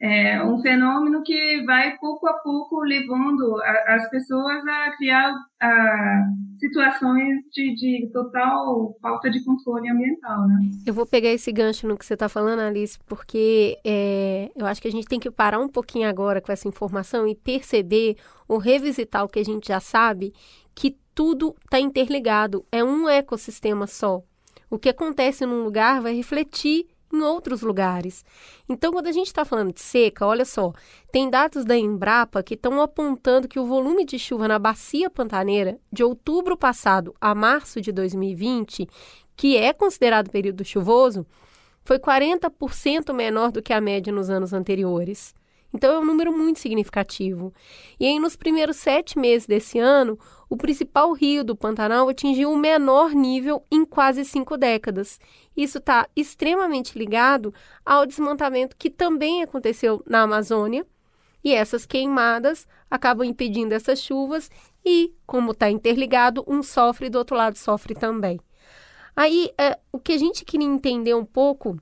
[0.00, 6.22] é, um fenômeno que vai pouco a pouco levando a, as pessoas a criar a,
[6.56, 10.70] situações de, de, total falta de controle ambiental, né?
[10.86, 14.80] Eu vou pegar esse gancho no que você está falando, Alice, porque é, eu acho
[14.80, 18.16] que a gente tem que parar um pouquinho agora com essa informação e perceber
[18.48, 20.32] ou revisitar o que a gente já sabe,
[20.74, 24.22] que tudo está interligado, é um ecossistema só.
[24.70, 28.24] O que acontece num lugar vai refletir em outros lugares.
[28.68, 30.72] Então, quando a gente está falando de seca, olha só,
[31.10, 35.78] tem dados da Embrapa que estão apontando que o volume de chuva na bacia pantaneira
[35.92, 38.88] de outubro passado a março de 2020,
[39.36, 41.26] que é considerado período chuvoso,
[41.82, 45.34] foi 40% menor do que a média nos anos anteriores.
[45.72, 47.52] Então, é um número muito significativo.
[47.98, 52.56] E aí, nos primeiros sete meses desse ano, o principal rio do Pantanal atingiu o
[52.56, 55.20] menor nível em quase cinco décadas.
[55.56, 57.54] Isso está extremamente ligado
[57.84, 60.84] ao desmatamento que também aconteceu na Amazônia.
[61.42, 64.50] E essas queimadas acabam impedindo essas chuvas
[64.84, 68.40] e, como está interligado, um sofre do outro lado sofre também.
[69.14, 71.78] Aí, é, o que a gente queria entender um pouco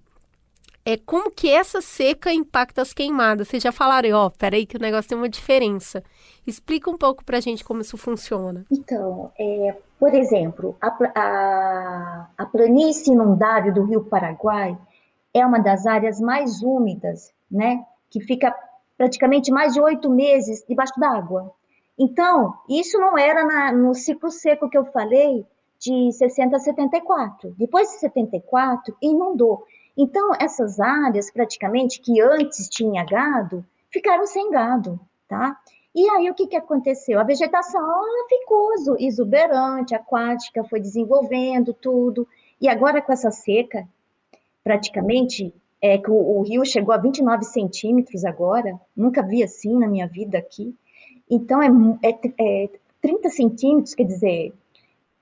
[0.90, 3.48] é como que essa seca impacta as queimadas.
[3.48, 6.03] Vocês já falaram, ó, oh, peraí que o negócio tem uma diferença.
[6.46, 8.64] Explica um pouco para a gente como isso funciona.
[8.72, 14.79] Então, é, por exemplo, a, a, a planície inundável do Rio Paraguai
[15.35, 17.85] é uma das áreas mais úmidas, né?
[18.09, 18.57] Que fica
[18.96, 21.53] praticamente mais de oito meses debaixo d'água.
[21.98, 25.44] Então, isso não era na, no ciclo seco que eu falei
[25.79, 27.55] de 60 a 74.
[27.59, 29.66] Depois de 74, inundou.
[29.98, 35.58] Então, essas áreas, praticamente, que antes tinha gado, ficaram sem gado, tá?
[35.92, 37.18] E aí, o que, que aconteceu?
[37.18, 37.82] A vegetação
[38.28, 42.28] ficou exuberante, aquática, foi desenvolvendo tudo.
[42.61, 43.88] E agora, com essa seca,
[44.62, 49.88] praticamente, é que o, o rio chegou a 29 centímetros agora, nunca vi assim na
[49.88, 50.76] minha vida aqui.
[51.28, 54.52] Então, é, é, é 30 centímetros, quer dizer,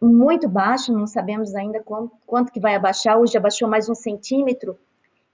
[0.00, 4.78] muito baixo, não sabemos ainda quanto, quanto que vai abaixar, hoje abaixou mais um centímetro,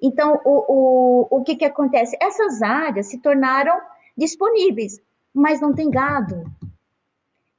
[0.01, 2.17] Então, o, o, o que, que acontece?
[2.21, 3.81] Essas áreas se tornaram
[4.17, 5.01] disponíveis,
[5.33, 6.45] mas não tem gado.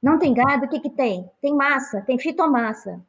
[0.02, 1.30] Não tem gado, o que, que tem?
[1.40, 3.00] Tem massa, tem fitomassa.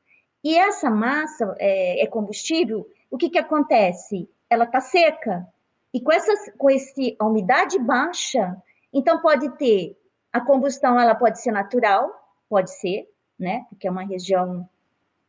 [0.42, 4.30] E essa massa é, é combustível, o que, que acontece?
[4.50, 5.46] Ela está seca.
[5.94, 8.56] E com, essas, com esse, a umidade baixa,
[8.94, 9.98] então pode ter
[10.32, 12.10] a combustão, ela pode ser natural,
[12.50, 13.66] pode ser, né?
[13.70, 14.68] Porque é uma região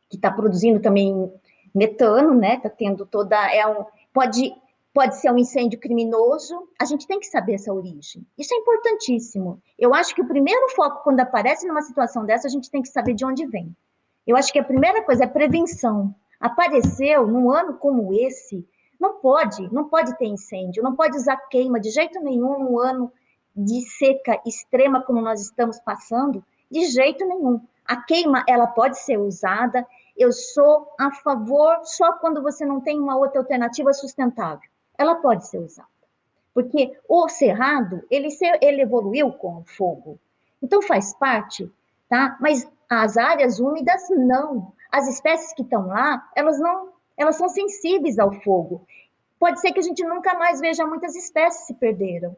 [0.09, 1.31] que está produzindo também
[1.73, 2.55] metano, né?
[2.55, 3.35] Está tendo toda.
[3.53, 4.53] É um, pode,
[4.93, 6.67] pode ser um incêndio criminoso.
[6.79, 8.25] A gente tem que saber essa origem.
[8.37, 9.61] Isso é importantíssimo.
[9.77, 12.89] Eu acho que o primeiro foco, quando aparece numa situação dessa, a gente tem que
[12.89, 13.75] saber de onde vem.
[14.25, 16.13] Eu acho que a primeira coisa é prevenção.
[16.39, 18.67] Apareceu num ano como esse,
[18.99, 23.11] não pode, não pode ter incêndio, não pode usar queima de jeito nenhum num ano
[23.55, 27.59] de seca extrema como nós estamos passando, de jeito nenhum.
[27.87, 32.99] A queima, ela pode ser usada, eu sou a favor só quando você não tem
[32.99, 34.67] uma outra alternativa sustentável.
[34.97, 35.87] Ela pode ser usada.
[36.53, 38.29] Porque o cerrado, ele,
[38.61, 40.19] ele evoluiu com o fogo.
[40.61, 41.71] Então faz parte,
[42.09, 42.35] tá?
[42.41, 44.73] Mas as áreas úmidas, não.
[44.91, 48.85] As espécies que estão lá, elas não, elas são sensíveis ao fogo.
[49.39, 52.35] Pode ser que a gente nunca mais veja muitas espécies se perderam,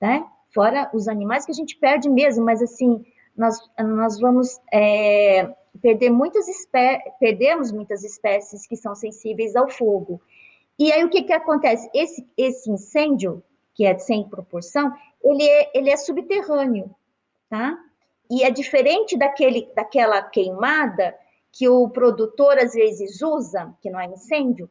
[0.00, 0.24] né?
[0.54, 3.04] Fora os animais que a gente perde mesmo, mas assim,
[3.36, 6.46] nós, nós vamos é, perder muitas
[7.20, 10.20] perdemos muitas espécies que são sensíveis ao fogo.
[10.78, 11.88] E aí o que, que acontece?
[11.94, 13.42] Esse, esse incêndio,
[13.74, 16.94] que é sem proporção, ele é, ele é subterrâneo,
[17.48, 17.78] tá?
[18.30, 21.16] E é diferente daquele, daquela queimada
[21.52, 24.68] que o produtor às vezes usa, que não é incêndio,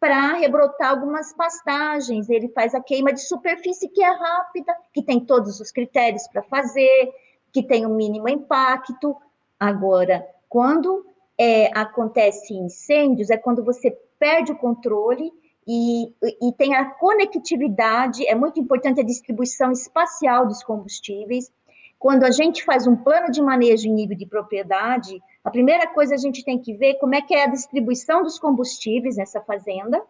[0.00, 2.28] para rebrotar algumas pastagens.
[2.28, 6.42] Ele faz a queima de superfície que é rápida, que tem todos os critérios para
[6.42, 7.12] fazer,
[7.56, 9.16] que tem um mínimo impacto.
[9.58, 11.06] Agora, quando
[11.38, 15.32] é, acontece incêndios, é quando você perde o controle
[15.66, 21.50] e, e tem a conectividade, é muito importante a distribuição espacial dos combustíveis.
[21.98, 26.14] Quando a gente faz um plano de manejo em nível de propriedade, a primeira coisa
[26.14, 30.02] a gente tem que ver como é que é a distribuição dos combustíveis nessa fazenda,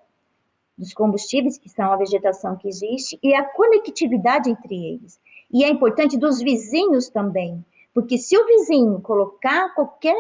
[0.77, 5.21] dos combustíveis, que são a vegetação que existe, e a conectividade entre eles.
[5.53, 10.17] E é importante dos vizinhos também, porque se o vizinho colocar qualquer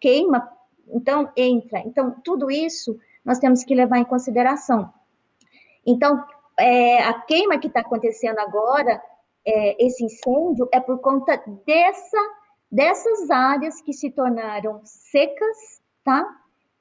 [0.00, 0.50] queima,
[0.88, 1.80] então entra.
[1.80, 4.92] Então, tudo isso nós temos que levar em consideração.
[5.84, 6.22] Então,
[6.58, 9.02] é, a queima que está acontecendo agora,
[9.44, 12.18] é, esse incêndio, é por conta dessa,
[12.70, 16.26] dessas áreas que se tornaram secas, tá?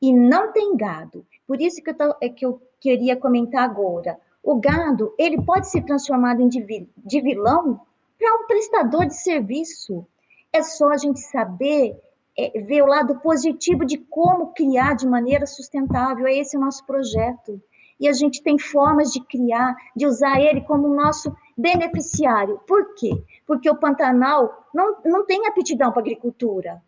[0.02, 1.26] E não tem gado.
[1.48, 4.20] Por isso que eu, tô, é que eu queria comentar agora.
[4.46, 7.82] O gado, ele pode ser transformado de vilão
[8.16, 10.06] para um prestador de serviço.
[10.54, 12.00] É só a gente saber
[12.38, 16.28] é, ver o lado positivo de como criar de maneira sustentável.
[16.28, 17.60] É esse o nosso projeto.
[18.00, 22.60] E a gente tem formas de criar, de usar ele como nosso beneficiário.
[22.68, 23.10] Por quê?
[23.48, 26.84] Porque o Pantanal não, não tem aptidão para agricultura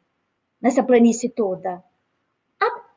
[0.61, 1.83] nessa planície toda.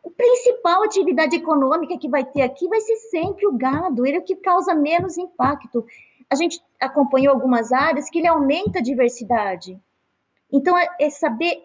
[0.05, 4.21] A principal atividade econômica que vai ter aqui vai ser sempre o gado, ele é
[4.21, 5.85] o que causa menos impacto.
[6.29, 9.79] A gente acompanhou algumas áreas que ele aumenta a diversidade.
[10.53, 11.65] Então, é, é saber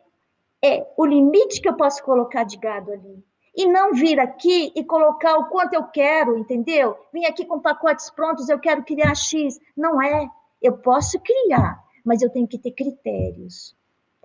[0.63, 3.23] é o limite que eu posso colocar de gado ali.
[3.55, 6.97] E não vir aqui e colocar o quanto eu quero, entendeu?
[7.13, 9.59] Vim aqui com pacotes prontos, eu quero criar X.
[9.77, 10.27] Não é.
[10.61, 13.75] Eu posso criar, mas eu tenho que ter critérios.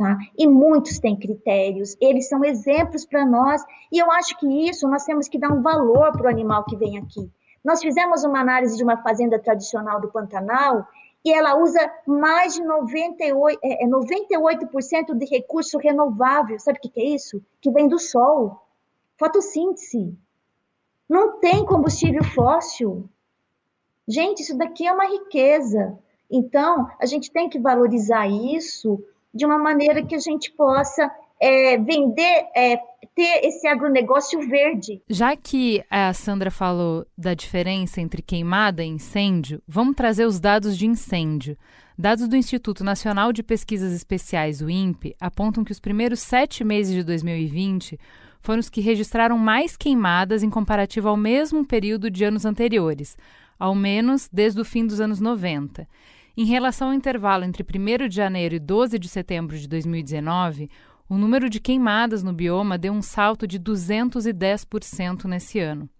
[0.00, 0.16] Tá?
[0.38, 5.04] E muitos têm critérios, eles são exemplos para nós, e eu acho que isso nós
[5.04, 7.30] temos que dar um valor para o animal que vem aqui.
[7.62, 10.86] Nós fizemos uma análise de uma fazenda tradicional do Pantanal
[11.22, 16.58] e ela usa mais de 98%, é, 98 é de recurso renovável.
[16.58, 17.42] Sabe o que, que é isso?
[17.60, 18.58] Que vem do sol.
[19.18, 20.16] Fotossíntese.
[21.06, 23.04] Não tem combustível fóssil.
[24.08, 25.98] Gente, isso daqui é uma riqueza.
[26.30, 28.98] Então, a gente tem que valorizar isso
[29.32, 32.76] de uma maneira que a gente possa é, vender, é,
[33.14, 35.02] ter esse agronegócio verde.
[35.08, 40.76] Já que a Sandra falou da diferença entre queimada e incêndio, vamos trazer os dados
[40.76, 41.56] de incêndio.
[41.98, 46.94] Dados do Instituto Nacional de Pesquisas Especiais, o INPE, apontam que os primeiros sete meses
[46.94, 47.98] de 2020
[48.40, 53.18] foram os que registraram mais queimadas em comparativo ao mesmo período de anos anteriores,
[53.58, 55.86] ao menos desde o fim dos anos 90.
[56.36, 60.68] Em relação ao intervalo entre 1 de janeiro e 12 de setembro de 2019,
[61.08, 65.90] o número de queimadas no bioma deu um salto de 210% nesse ano.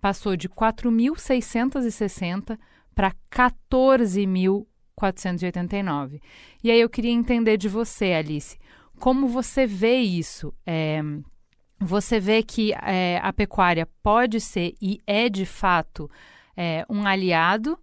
[0.00, 2.58] Passou de 4.660
[2.94, 6.20] para 14.489.
[6.64, 8.58] E aí eu queria entender de você, Alice,
[8.98, 10.52] como você vê isso?
[10.66, 11.00] É,
[11.78, 16.10] você vê que é, a pecuária pode ser e é de fato
[16.56, 17.78] é, um aliado,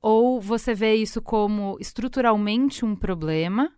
[0.00, 3.70] ou você vê isso como estruturalmente um problema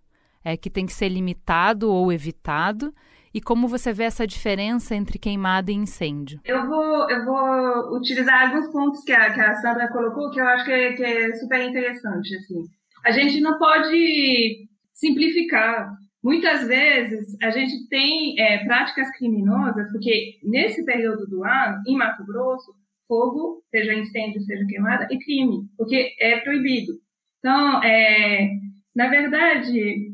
[0.44, 2.92] é, que tem que ser limitado ou evitado?
[3.32, 6.40] E como você vê essa diferença entre queimada e incêndio?
[6.44, 10.46] Eu vou, eu vou utilizar alguns pontos que a, que a Sandra colocou que eu
[10.46, 12.34] acho que é, que é super interessante.
[12.36, 12.64] Assim.
[13.04, 15.90] A gente não pode simplificar
[16.22, 22.24] Muitas vezes a gente tem é, práticas criminosas, porque nesse período do ano, em Mato
[22.26, 22.72] Grosso,
[23.08, 26.92] fogo, seja incêndio, seja queimada, é crime, porque é proibido.
[27.38, 28.50] Então, é,
[28.94, 30.12] na verdade,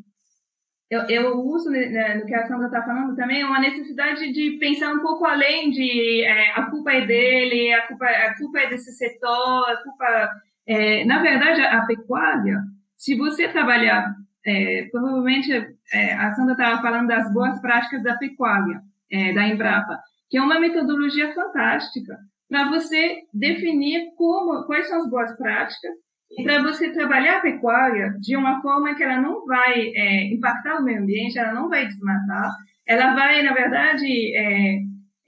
[0.91, 4.93] eu, eu uso né, no que a Sandra está falando também uma necessidade de pensar
[4.93, 8.93] um pouco além de é, a culpa é dele, a culpa, a culpa é desse
[8.93, 10.31] setor, a culpa.
[10.67, 12.63] É, na verdade, a pecuária,
[12.97, 14.15] se você trabalhar
[14.47, 15.53] é, provavelmente
[15.93, 18.81] é, a Sandra estava falando das boas práticas da pecuária,
[19.11, 22.19] é, da Embrapa, que é uma metodologia fantástica
[22.55, 25.93] para você definir como, quais são as boas práticas
[26.31, 30.79] e para você trabalhar a pecuária de uma forma que ela não vai é, impactar
[30.79, 32.49] o meio ambiente, ela não vai desmatar,
[32.87, 34.79] ela vai, na verdade, é,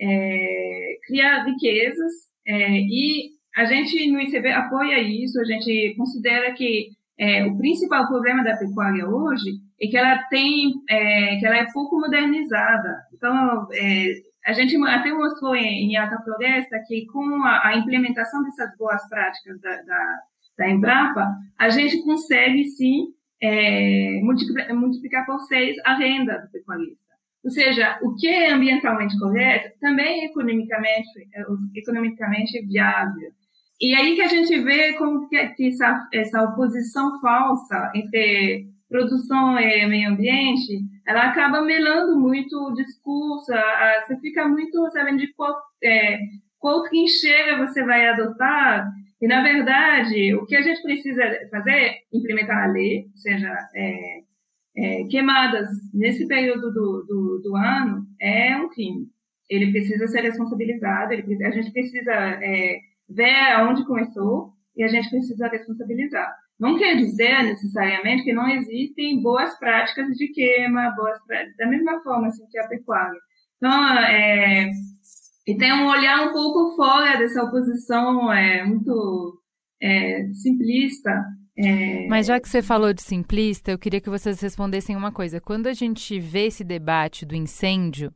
[0.00, 2.12] é, criar riquezas
[2.46, 8.44] e a gente no ICB apoia isso, a gente considera que é, o principal problema
[8.44, 9.50] da pecuária hoje
[9.80, 13.02] é que ela tem, é, que ela é pouco modernizada.
[13.12, 14.14] Então, é,
[14.46, 19.06] a gente até mostrou em, em Alta Floresta que com a, a implementação dessas boas
[19.08, 20.18] práticas da, da,
[20.58, 23.08] da, Embrapa, a gente consegue sim
[23.42, 27.06] é, multiplicar, multiplicar por seis a renda do pecuarista.
[27.44, 31.42] Ou seja, o que é ambientalmente correto também é economicamente, é,
[31.78, 33.30] economicamente viável.
[33.80, 39.86] E aí que a gente vê como que essa, essa oposição falsa entre produção e
[39.86, 43.52] meio ambiente, ela acaba melando muito o discurso,
[44.06, 46.18] você fica muito sabendo de qual, é,
[46.58, 48.86] qual trincheira você vai adotar,
[49.20, 53.50] e na verdade, o que a gente precisa fazer é implementar a lei, ou seja,
[53.74, 54.20] é,
[54.76, 59.08] é, queimadas nesse período do, do, do, ano é um crime.
[59.48, 62.78] Ele precisa ser responsabilizado, ele, a gente precisa é,
[63.08, 66.30] ver aonde começou e a gente precisa responsabilizar.
[66.58, 72.00] Não quer dizer necessariamente que não existem boas práticas de queima, boas práticas, da mesma
[72.02, 73.18] forma assim, que a pecuária.
[73.56, 74.70] Então, é,
[75.46, 79.40] e tem um olhar um pouco fora dessa oposição é, muito
[79.82, 81.24] é, simplista.
[81.58, 82.06] É...
[82.08, 85.40] Mas já que você falou de simplista, eu queria que vocês respondessem uma coisa.
[85.40, 88.12] Quando a gente vê esse debate do incêndio,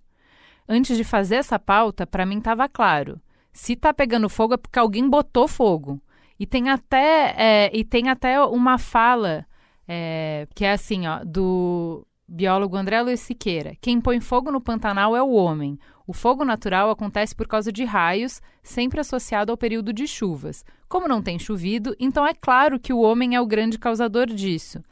[0.68, 3.20] antes de fazer essa pauta, para mim estava claro
[3.52, 6.00] se tá pegando fogo é porque alguém botou fogo.
[6.40, 9.44] E tem até, é, e tem até uma fala
[9.86, 13.74] é, que é assim, ó, do biólogo André Luiz Siqueira.
[13.78, 15.78] Quem põe fogo no Pantanal é o homem.
[16.06, 20.64] O fogo natural acontece por causa de raios, sempre associado ao período de chuvas.
[20.88, 24.82] Como não tem chovido, então é claro que o homem é o grande causador disso.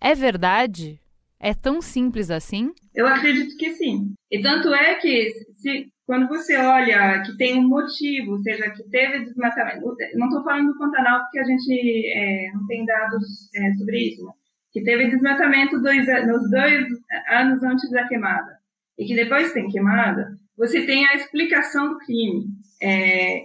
[0.00, 0.98] É verdade?
[1.38, 2.72] É tão simples assim?
[2.94, 4.14] Eu acredito que sim.
[4.30, 5.30] E tanto é que
[5.60, 10.44] se quando você olha que tem um motivo, ou seja, que teve desmatamento, não estou
[10.44, 14.32] falando do Pantanal porque a gente é, não tem dados é, sobre isso, né?
[14.72, 16.86] que teve desmatamento dois, nos dois
[17.30, 18.56] anos antes da queimada
[18.98, 22.44] e que depois tem queimada, você tem a explicação do crime.
[22.80, 23.40] É,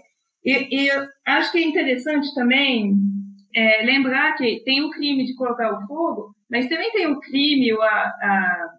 [0.46, 2.96] e, e eu acho que é interessante também
[3.56, 7.72] é, lembrar que tem o crime de colocar o fogo, mas também tem o crime,
[7.72, 8.70] a, a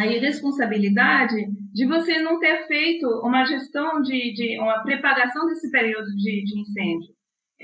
[0.00, 1.36] a irresponsabilidade
[1.72, 6.60] de você não ter feito uma gestão de, de uma preparação desse período de, de
[6.60, 7.14] incêndio.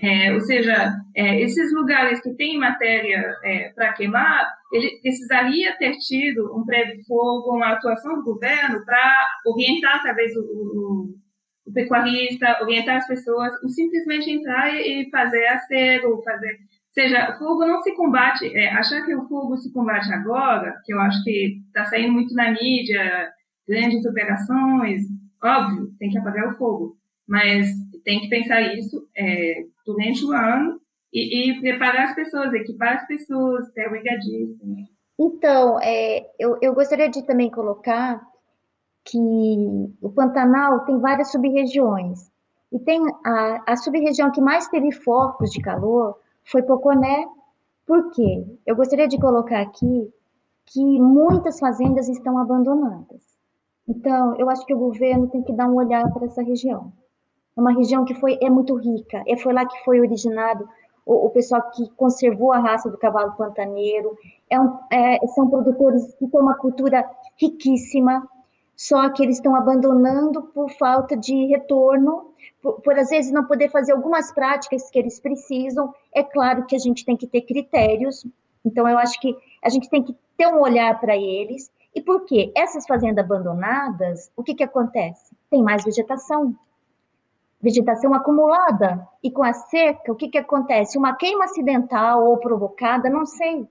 [0.02, 5.96] É, ou seja, é, esses lugares que têm matéria é, para queimar, ele precisaria ter
[5.96, 11.14] tido um prévio fogo, uma atuação do governo para orientar talvez o, o,
[11.66, 16.58] o, pecuarista, orientar as pessoas, ou simplesmente entrar e fazer acero, fazer
[16.96, 20.94] seja, o fogo não se combate, é, achar que o fogo se combate agora, que
[20.94, 23.30] eu acho que está saindo muito na mídia,
[23.68, 25.02] grandes operações,
[25.44, 26.96] óbvio, tem que apagar o fogo,
[27.28, 27.68] mas
[28.02, 30.80] tem que pensar isso é, durante o ano
[31.12, 34.64] e, e, preparar as pessoas, equipar as pessoas, ter brigadista.
[34.64, 34.84] Né?
[35.18, 38.22] Então, é, eu, eu gostaria de também colocar
[39.04, 39.18] que
[40.00, 42.30] o Pantanal tem várias sub-regiões.
[42.72, 46.16] E tem a, a sub-região que mais teve focos de calor
[46.46, 47.26] foi Poconé.
[47.86, 48.44] Por quê?
[48.66, 50.12] Eu gostaria de colocar aqui
[50.64, 53.22] que muitas fazendas estão abandonadas.
[53.88, 56.92] Então, eu acho que o governo tem que dar um olhar para essa região.
[57.56, 59.22] É uma região que foi é muito rica.
[59.26, 60.68] É foi lá que foi originado
[61.04, 64.16] o, o pessoal que conservou a raça do cavalo pantaneiro.
[64.50, 67.08] É um, é, são produtores que têm uma cultura
[67.40, 68.28] riquíssima.
[68.76, 72.25] só que eles estão abandonando por falta de retorno,
[72.74, 75.94] por, às vezes não poder fazer algumas práticas que eles precisam.
[76.14, 78.26] É claro que a gente tem que ter critérios,
[78.64, 81.70] então eu acho que a gente tem que ter um olhar para eles.
[81.94, 82.52] E por quê?
[82.54, 85.34] Essas fazendas abandonadas, o que, que acontece?
[85.48, 86.54] Tem mais vegetação.
[87.60, 89.08] Vegetação acumulada.
[89.22, 90.98] E com a seca, o que, que acontece?
[90.98, 93.66] Uma queima acidental ou provocada, não sei.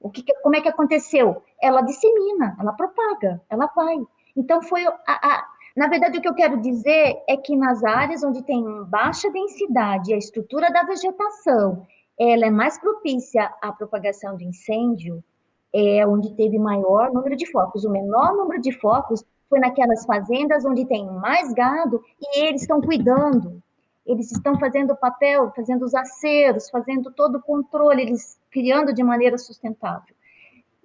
[0.00, 1.42] O que, como é que aconteceu?
[1.60, 3.96] Ela dissemina, ela propaga, ela vai.
[4.36, 5.46] Então foi a, a,
[5.76, 10.14] na verdade o que eu quero dizer é que nas áreas onde tem baixa densidade,
[10.14, 11.86] a estrutura da vegetação,
[12.18, 15.22] ela é mais propícia à propagação de incêndio,
[15.74, 17.84] é onde teve maior número de focos.
[17.84, 22.80] O menor número de focos foi naquelas fazendas onde tem mais gado e eles estão
[22.80, 23.60] cuidando.
[24.06, 29.02] Eles estão fazendo o papel, fazendo os aceros, fazendo todo o controle, eles criando de
[29.02, 30.14] maneira sustentável.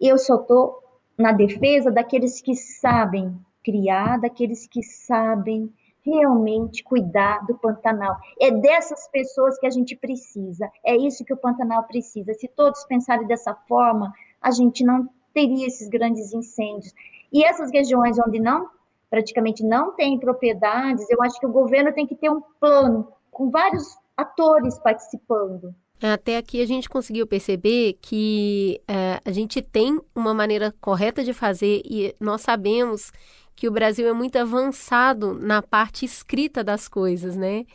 [0.02, 0.82] Eu só estou
[1.18, 3.38] na defesa daqueles que sabem
[3.70, 8.18] criar, daqueles que sabem realmente cuidar do Pantanal.
[8.42, 10.70] É dessas pessoas que a gente precisa.
[10.84, 12.34] É isso que o Pantanal precisa.
[12.34, 14.12] Se todos pensarem dessa forma,
[14.42, 16.94] a gente não teria esses grandes incêndios.
[17.32, 18.68] E essas regiões onde não,
[19.08, 23.52] praticamente não tem propriedades, eu acho que o governo tem que ter um plano com
[23.52, 25.76] vários atores participando.
[26.02, 31.34] Até aqui a gente conseguiu perceber que é, a gente tem uma maneira correta de
[31.34, 33.12] fazer e nós sabemos
[33.60, 37.66] que o Brasil é muito avançado na parte escrita das coisas, né?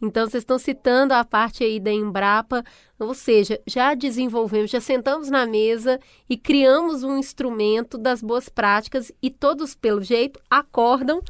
[0.00, 2.64] Então, vocês estão citando a parte aí da Embrapa,
[2.98, 9.12] ou seja, já desenvolvemos, já sentamos na mesa e criamos um instrumento das boas práticas
[9.22, 11.20] e todos, pelo jeito, acordam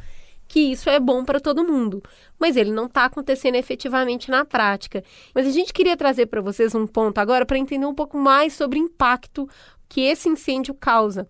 [0.46, 2.00] que isso é bom para todo mundo,
[2.38, 5.02] mas ele não está acontecendo efetivamente na prática.
[5.34, 8.52] Mas a gente queria trazer para vocês um ponto agora para entender um pouco mais
[8.52, 9.48] sobre o impacto
[9.88, 11.26] que esse incêndio causa.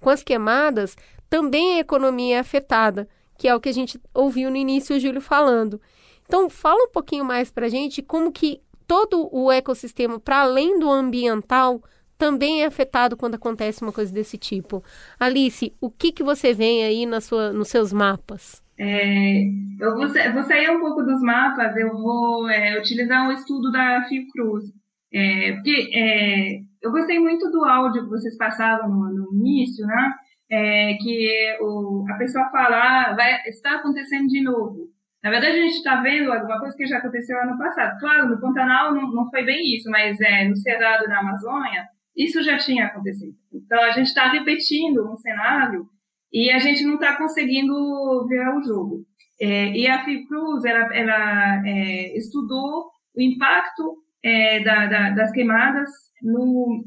[0.00, 0.96] Com as queimadas,
[1.28, 5.00] também a economia é afetada, que é o que a gente ouviu no início o
[5.00, 5.80] Júlio falando.
[6.26, 10.78] Então, fala um pouquinho mais para a gente como que todo o ecossistema, para além
[10.78, 11.82] do ambiental,
[12.18, 14.82] também é afetado quando acontece uma coisa desse tipo.
[15.20, 18.62] Alice, o que, que você vê aí na sua, nos seus mapas?
[18.76, 19.42] É,
[19.80, 24.04] eu vou, vou, sair um pouco dos mapas, eu vou é, utilizar um estudo da
[24.08, 24.64] Fiocruz.
[25.12, 30.12] É, porque é, eu gostei muito do áudio que vocês passaram no, no início, né?
[30.50, 34.88] É, que o, a pessoa fala, ah, vai, está acontecendo de novo.
[35.22, 37.98] Na verdade, a gente está vendo alguma coisa que já aconteceu ano passado.
[37.98, 41.86] Claro, no Pantanal não, não foi bem isso, mas é, no Cerrado, na Amazônia,
[42.16, 43.36] isso já tinha acontecido.
[43.52, 45.86] Então, a gente está repetindo um cenário
[46.32, 49.04] e a gente não está conseguindo ver o jogo.
[49.40, 55.88] É, e a Fiocruz, ela, ela é, estudou o impacto é, da, da, das queimadas
[56.22, 56.84] no,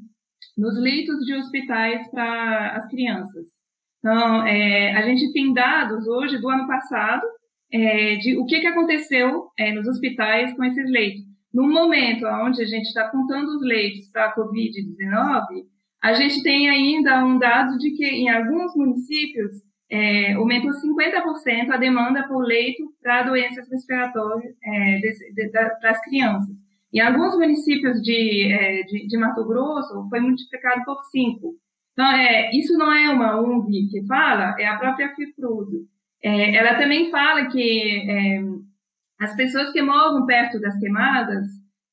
[0.58, 3.48] nos leitos de hospitais para as crianças.
[4.00, 7.26] Então, é, a gente tem dados hoje do ano passado
[7.72, 11.22] é, de o que, que aconteceu é, nos hospitais com esses leitos.
[11.54, 15.66] No momento onde a gente está contando os leitos para a Covid-19,
[16.02, 19.52] a gente tem ainda um dado de que em alguns municípios
[19.90, 25.00] é, aumentou 50% a demanda por leito para doenças respiratórias é,
[25.52, 26.61] para as crianças.
[26.94, 31.56] Em alguns municípios de, é, de, de, Mato Grosso foi multiplicado por 5.
[31.94, 35.86] Então, é, isso não é uma ONG que fala, é a própria Fiocruz.
[36.24, 38.42] É, ela também fala que é,
[39.20, 41.46] as pessoas que moram perto das queimadas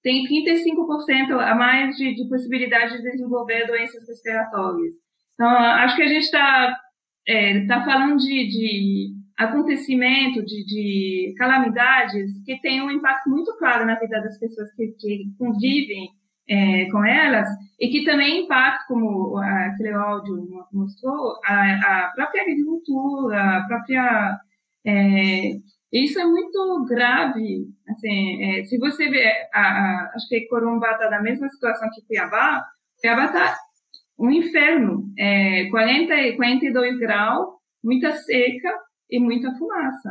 [0.03, 4.95] têm 35% a mais de, de, possibilidade de desenvolver doenças respiratórias.
[5.35, 6.77] Então, acho que a gente está
[7.27, 13.87] é, tá falando de, de acontecimento, de, de, calamidades que têm um impacto muito claro
[13.87, 16.11] na vida das pessoas que, que convivem
[16.49, 17.47] é, com elas
[17.79, 24.41] e que também impactam, como aquele áudio mostrou, a, a própria agricultura, a própria
[24.85, 25.53] é,
[25.93, 27.67] isso é muito grave.
[27.89, 29.25] Assim, é, se você vê,
[29.55, 32.65] a, a, acho que Corumbá está na mesma situação que Cuiabá.
[33.01, 33.57] Cuiabá está
[34.19, 35.05] um inferno.
[35.17, 37.49] É, 40, 42 graus,
[37.85, 40.11] muita seca e muita fumaça.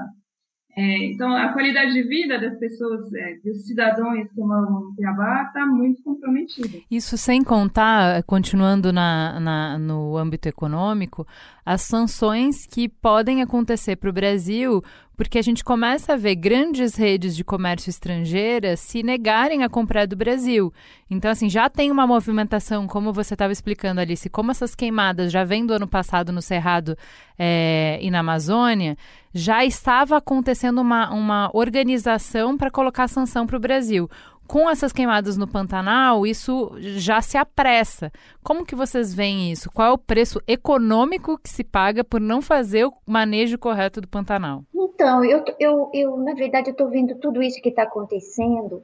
[0.80, 5.46] É, então, a qualidade de vida das pessoas, é, dos cidadãos que moram em Cuiabá
[5.48, 6.78] está muito comprometida.
[6.92, 11.26] Isso sem contar, continuando na, na, no âmbito econômico,
[11.66, 14.84] as sanções que podem acontecer para o Brasil
[15.18, 20.06] porque a gente começa a ver grandes redes de comércio estrangeira se negarem a comprar
[20.06, 20.72] do Brasil.
[21.10, 25.44] Então, assim, já tem uma movimentação, como você estava explicando, Alice, como essas queimadas já
[25.44, 26.96] vem do ano passado no Cerrado
[27.38, 28.96] é, e na Amazônia,
[29.34, 34.08] já estava acontecendo uma, uma organização para colocar sanção para o Brasil.
[34.48, 38.12] Com essas queimadas no Pantanal, isso já se apressa.
[38.44, 39.70] Como que vocês veem isso?
[39.72, 44.08] Qual é o preço econômico que se paga por não fazer o manejo correto do
[44.08, 44.64] Pantanal?
[44.74, 48.82] Então, eu, eu, eu na verdade, eu estou vendo tudo isso que está acontecendo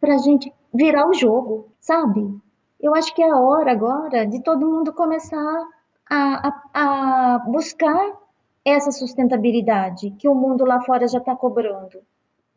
[0.00, 2.38] para a gente virar o jogo, sabe?
[2.80, 5.66] Eu acho que é a hora agora de todo mundo começar
[6.08, 8.12] a, a, a buscar
[8.64, 12.00] essa sustentabilidade que o mundo lá fora já está cobrando,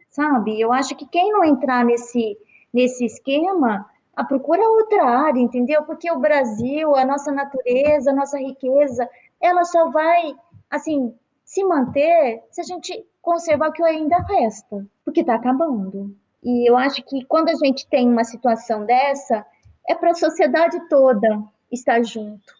[0.09, 0.59] sabe?
[0.59, 2.37] Eu acho que quem não entrar nesse,
[2.73, 5.83] nesse esquema, a procura outra área, entendeu?
[5.83, 9.09] Porque o Brasil, a nossa natureza, a nossa riqueza,
[9.39, 10.35] ela só vai,
[10.69, 11.15] assim,
[11.45, 16.15] se manter se a gente conservar o que ainda resta, porque está acabando.
[16.43, 19.45] E eu acho que quando a gente tem uma situação dessa,
[19.87, 22.53] é para a sociedade toda estar junto,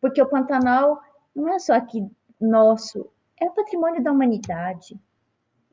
[0.00, 1.00] porque o Pantanal
[1.34, 2.06] não é só aqui
[2.40, 3.08] nosso,
[3.40, 4.98] é patrimônio da humanidade.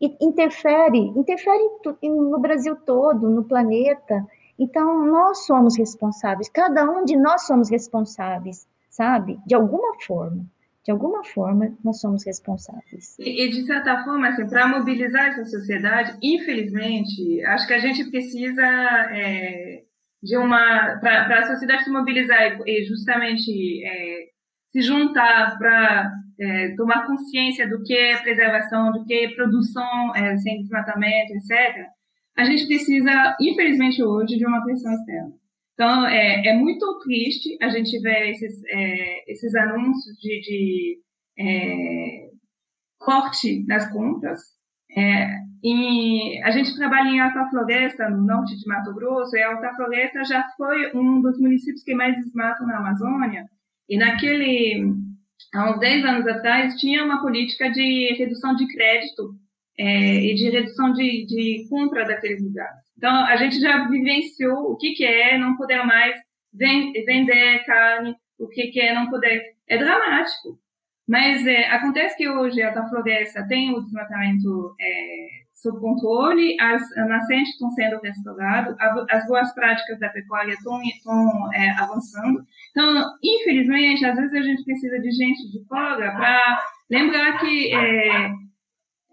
[0.02, 1.62] E interfere, interfere
[2.04, 4.26] no Brasil todo, no planeta.
[4.58, 9.40] Então, nós somos responsáveis, cada um de nós somos responsáveis, sabe?
[9.46, 10.46] De alguma forma.
[10.84, 13.16] De alguma forma, nós somos responsáveis.
[13.20, 18.66] E, de certa forma, assim, para mobilizar essa sociedade, infelizmente, acho que a gente precisa
[19.12, 19.84] é,
[20.24, 20.98] de uma.
[21.00, 24.30] Para a sociedade se mobilizar e justamente é,
[24.70, 26.12] se juntar para
[26.42, 31.86] é, tomar consciência do que é preservação, do que é produção é, sem desmatamento, etc.,
[32.36, 35.32] a gente precisa, infelizmente hoje, de uma pressão externa.
[35.74, 41.00] Então, é, é muito triste a gente ver esses, é, esses anúncios de, de
[41.38, 42.30] é,
[42.98, 44.40] corte nas contas.
[44.96, 45.28] É,
[45.64, 50.24] e a gente trabalha em Alta Floresta, no norte de Mato Grosso, e Alta Floresta
[50.24, 53.46] já foi um dos municípios que mais desmatam na Amazônia.
[53.90, 54.86] E naquele,
[55.54, 59.36] há uns 10 anos atrás, tinha uma política de redução de crédito
[59.78, 62.80] é, e de redução de, de compra daqueles lugares.
[62.98, 66.16] Então, a gente já vivenciou o que, que é não poder mais
[66.54, 69.42] vender carne, o que, que é não poder.
[69.68, 70.60] É dramático.
[71.08, 75.28] Mas é, acontece que hoje a floresta tem o desmatamento é,
[75.62, 78.76] sob controle, as nascentes estão sendo restauradas,
[79.10, 82.46] as boas práticas da pecuária estão, estão é, avançando.
[82.72, 86.60] Então, infelizmente, às vezes a gente precisa de gente de fora para
[86.90, 88.32] lembrar que é,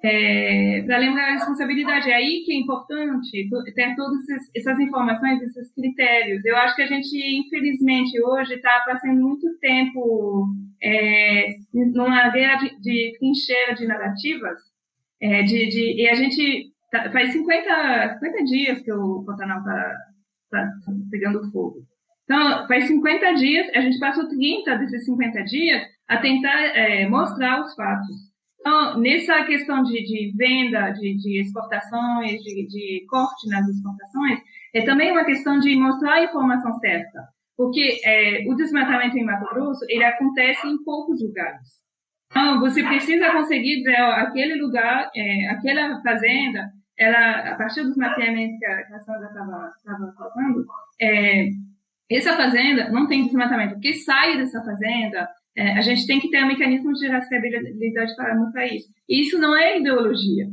[0.03, 2.11] é, para lembrar a responsabilidade.
[2.11, 6.45] É aí que é importante ter todas essas informações, esses critérios.
[6.45, 10.47] Eu acho que a gente, infelizmente, hoje está passando muito tempo
[10.83, 14.59] é, numa guerra de, de trincheira de narrativas,
[15.21, 19.97] é, de, de, e a gente tá, faz 50, 50 dias que o Pantanal está
[20.51, 20.73] tá
[21.11, 21.88] pegando fogo.
[22.29, 27.63] Então, faz 50 dias, a gente passou 30 desses 50 dias a tentar é, mostrar
[27.63, 28.29] os fatos.
[28.61, 34.41] Então, nessa questão de, de venda, de, de exportações, de, de, corte nas exportações,
[34.75, 37.19] é também uma questão de mostrar a informação certa.
[37.57, 41.79] Porque é, o desmatamento em Mato Grosso, ele acontece em poucos lugares.
[42.31, 47.97] Então, você precisa conseguir dizer, ó, aquele lugar, é, aquela fazenda, ela, a partir dos
[47.97, 49.73] mapeamentos que a, que a Sandra estava
[50.15, 50.67] falando,
[51.01, 51.49] é,
[52.11, 53.77] essa fazenda não tem desmatamento.
[53.77, 58.15] O que sai dessa fazenda é, a gente tem que ter um mecanismo de rastreabilidade
[58.15, 58.89] para mostrar isso.
[59.09, 60.47] Isso não é ideologia.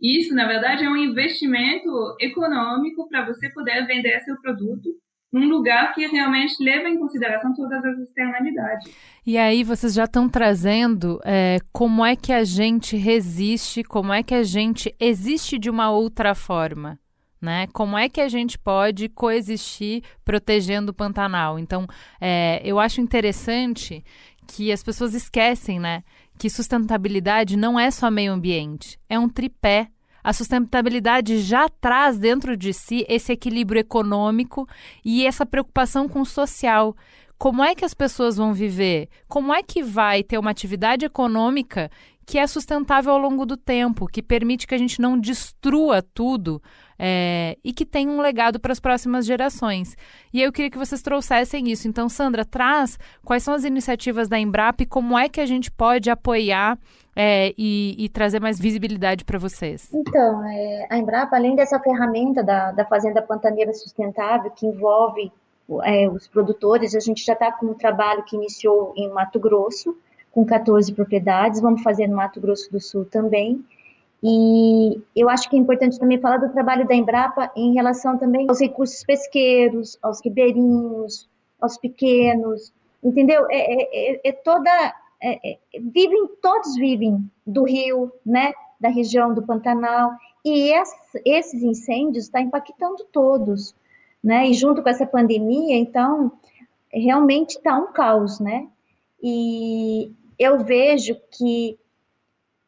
[0.00, 4.88] Isso, na verdade, é um investimento econômico para você poder vender seu produto
[5.32, 8.92] num lugar que realmente leva em consideração todas as externalidades.
[9.24, 14.22] E aí vocês já estão trazendo é, como é que a gente resiste, como é
[14.22, 16.98] que a gente existe de uma outra forma.
[17.40, 17.66] Né?
[17.72, 21.58] Como é que a gente pode coexistir protegendo o Pantanal?
[21.58, 21.86] Então,
[22.20, 24.04] é, eu acho interessante
[24.46, 26.02] que as pessoas esquecem, né?
[26.38, 29.88] Que sustentabilidade não é só meio ambiente, é um tripé.
[30.22, 34.68] A sustentabilidade já traz dentro de si esse equilíbrio econômico
[35.02, 36.94] e essa preocupação com o social.
[37.38, 39.08] Como é que as pessoas vão viver?
[39.26, 41.90] Como é que vai ter uma atividade econômica
[42.26, 46.62] que é sustentável ao longo do tempo, que permite que a gente não destrua tudo
[47.02, 49.96] é, e que tenha um legado para as próximas gerações.
[50.34, 51.88] E eu queria que vocês trouxessem isso.
[51.88, 55.70] Então, Sandra, traz quais são as iniciativas da Embrapa e como é que a gente
[55.70, 56.78] pode apoiar
[57.16, 59.88] é, e, e, trazer mais visibilidade para vocês?
[59.94, 65.32] Então, é, a Embrapa, além dessa ferramenta da, da Fazenda Pantaneira Sustentável, que envolve
[65.84, 69.96] é, os produtores, a gente já está com um trabalho que iniciou em Mato Grosso,
[70.30, 73.64] com 14 propriedades, vamos fazer no Mato Grosso do Sul também.
[74.22, 78.46] E eu acho que é importante também falar do trabalho da Embrapa em relação também
[78.48, 81.28] aos recursos pesqueiros, aos ribeirinhos,
[81.60, 83.46] aos pequenos, entendeu?
[83.50, 84.70] É, é, é, é toda.
[85.22, 88.52] É, é, vivem, todos vivem do rio, né?
[88.78, 90.12] Da região do Pantanal.
[90.44, 90.72] E
[91.24, 93.74] esses incêndios estão tá impactando todos,
[94.22, 94.48] né?
[94.48, 96.32] E junto com essa pandemia, então,
[96.92, 98.66] realmente está um caos, né?
[99.22, 101.78] E eu vejo que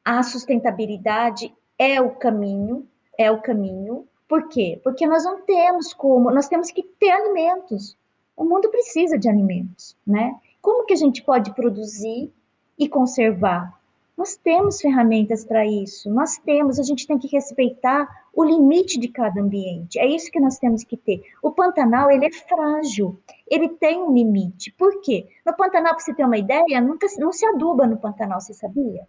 [0.04, 2.86] a sustentabilidade é o caminho,
[3.18, 4.06] é o caminho.
[4.28, 4.80] Por quê?
[4.82, 7.96] Porque nós não temos como, nós temos que ter alimentos.
[8.36, 10.34] O mundo precisa de alimentos, né?
[10.60, 12.32] Como que a gente pode produzir
[12.78, 13.78] e conservar?
[14.16, 19.08] Nós temos ferramentas para isso, nós temos, a gente tem que respeitar o limite de
[19.08, 19.98] cada ambiente.
[19.98, 21.22] É isso que nós temos que ter.
[21.42, 23.18] O Pantanal, ele é frágil,
[23.50, 24.70] ele tem um limite.
[24.72, 25.26] Por quê?
[25.44, 29.06] No Pantanal, para você ter uma ideia, nunca, não se aduba no Pantanal, você sabia?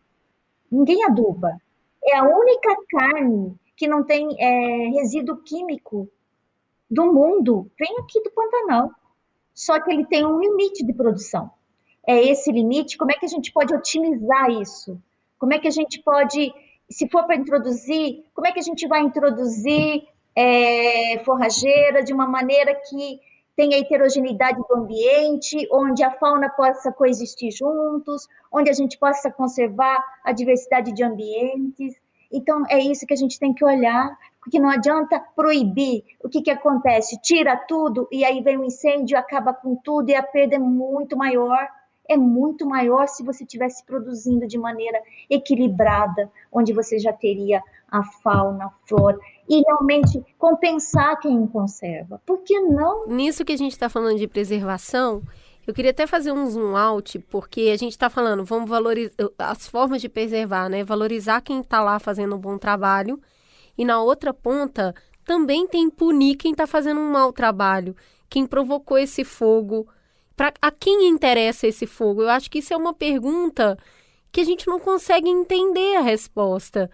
[0.74, 1.58] Ninguém aduba.
[2.04, 6.10] É a única carne que não tem é, resíduo químico
[6.90, 8.92] do mundo, vem aqui do Pantanal.
[9.54, 11.52] Só que ele tem um limite de produção
[12.06, 15.02] é esse limite, como é que a gente pode otimizar isso?
[15.40, 16.54] Como é que a gente pode,
[16.90, 20.06] se for para introduzir, como é que a gente vai introduzir
[20.36, 23.20] é, forrageira de uma maneira que
[23.56, 30.04] tenha heterogeneidade do ambiente, onde a fauna possa coexistir juntos, onde a gente possa conservar
[30.24, 31.96] a diversidade de ambientes.
[32.32, 36.04] Então, é isso que a gente tem que olhar, porque não adianta proibir.
[36.24, 37.22] O que, que acontece?
[37.22, 40.60] Tira tudo e aí vem o um incêndio, acaba com tudo e a perda é
[40.60, 41.68] muito maior
[42.08, 48.04] é muito maior se você estivesse produzindo de maneira equilibrada, onde você já teria a
[48.04, 52.22] fauna, a flora, e realmente compensar quem conserva.
[52.26, 53.08] Por que não?
[53.08, 55.22] Nisso que a gente está falando de preservação,
[55.66, 59.68] eu queria até fazer um zoom out, porque a gente está falando, vamos valorizar as
[59.68, 60.84] formas de preservar, né?
[60.84, 63.22] Valorizar quem está lá fazendo um bom trabalho,
[63.78, 64.94] e na outra ponta
[65.26, 67.96] também tem punir quem está fazendo um mau trabalho,
[68.30, 69.88] quem provocou esse fogo
[70.36, 72.24] Pra, a quem interessa esse fogo?
[72.24, 73.78] Eu acho que isso é uma pergunta
[74.32, 76.90] que a gente não consegue entender a resposta.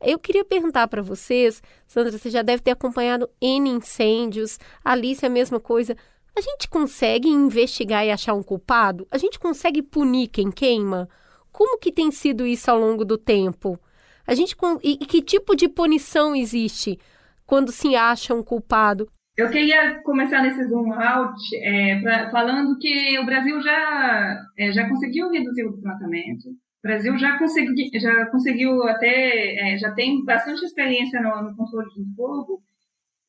[0.00, 5.30] Eu queria perguntar para vocês, Sandra, você já deve ter acompanhado N incêndios, Alice a
[5.30, 5.96] mesma coisa.
[6.36, 9.06] A gente consegue investigar e achar um culpado?
[9.10, 11.08] A gente consegue punir quem queima?
[11.52, 13.78] Como que tem sido isso ao longo do tempo?
[14.26, 16.98] A gente e que tipo de punição existe
[17.46, 19.08] quando se acha um culpado?
[19.36, 24.88] Eu queria começar nesse zoom out é, pra, falando que o Brasil já, é, já
[24.88, 26.50] conseguiu reduzir o desmatamento.
[26.50, 31.88] O Brasil já, consegui, já conseguiu até, é, já tem bastante experiência no, no controle
[31.96, 32.62] do fogo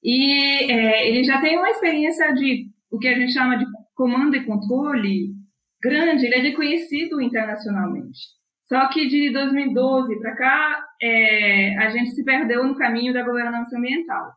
[0.03, 4.35] e é, ele já tem uma experiência de o que a gente chama de comando
[4.35, 5.33] e controle
[5.81, 8.19] grande, ele é reconhecido internacionalmente.
[8.63, 13.75] Só que de 2012 para cá, é, a gente se perdeu no caminho da governança
[13.75, 14.33] ambiental.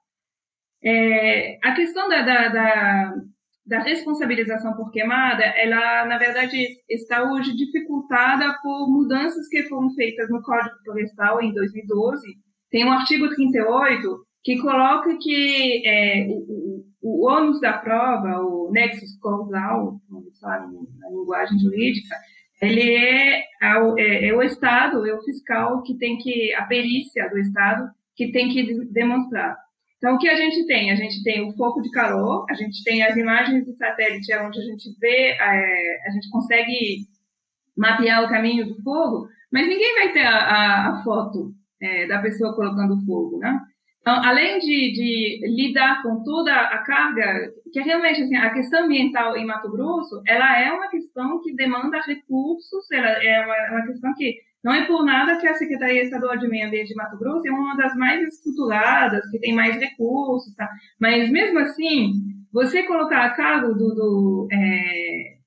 [0.82, 3.14] É, a questão da, da, da,
[3.66, 6.56] da, responsabilização por queimada, ela, na verdade,
[6.88, 12.26] está hoje dificultada por mudanças que foram feitas no Código Florestal em 2012.
[12.70, 18.70] Tem um artigo 38 que coloca que é, o, o, o ônus da prova, o
[18.70, 22.14] nexus causal, como eles falam na linguagem jurídica,
[22.60, 27.38] ele é, é, é, o Estado, é o fiscal que tem que, a perícia do
[27.38, 29.56] Estado, que tem que demonstrar.
[29.98, 30.90] Então, o que a gente tem?
[30.90, 34.58] A gente tem o foco de calor, a gente tem as imagens de satélite, onde
[34.58, 37.00] a gente vê, é, a gente consegue
[37.76, 42.20] mapear o caminho do fogo, mas ninguém vai ter a, a, a foto é, da
[42.20, 43.60] pessoa colocando fogo, né?
[44.00, 49.36] Então, além de, de, lidar com toda a carga, que realmente assim, a questão ambiental
[49.36, 54.14] em Mato Grosso, ela é uma questão que demanda recursos, ela é uma, uma questão
[54.14, 54.36] que
[54.68, 57.50] não é por nada que a Secretaria Estadual de Meio Ambiente de Mato Grosso é
[57.50, 60.68] uma das mais estruturadas, que tem mais recursos, tá?
[61.00, 62.12] Mas mesmo assim,
[62.52, 65.38] você colocar a cargo do, do, é,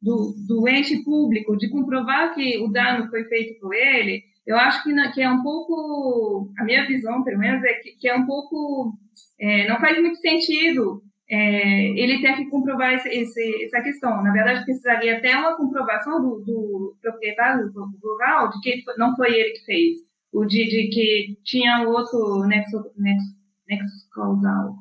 [0.00, 4.82] do, do, ente público de comprovar que o dano foi feito por ele, eu acho
[4.82, 8.24] que, que é um pouco, a minha visão, pelo menos, é que, que é um
[8.24, 8.94] pouco,
[9.38, 14.22] é, não faz muito sentido é, ele ter que comprovar esse, esse, essa questão.
[14.22, 17.70] Na verdade, precisaria até uma comprovação do, do proprietário
[18.02, 19.96] rural de que não foi ele que fez,
[20.32, 23.26] o de, de que tinha outro nexo, nexo,
[23.68, 24.76] nexo causal.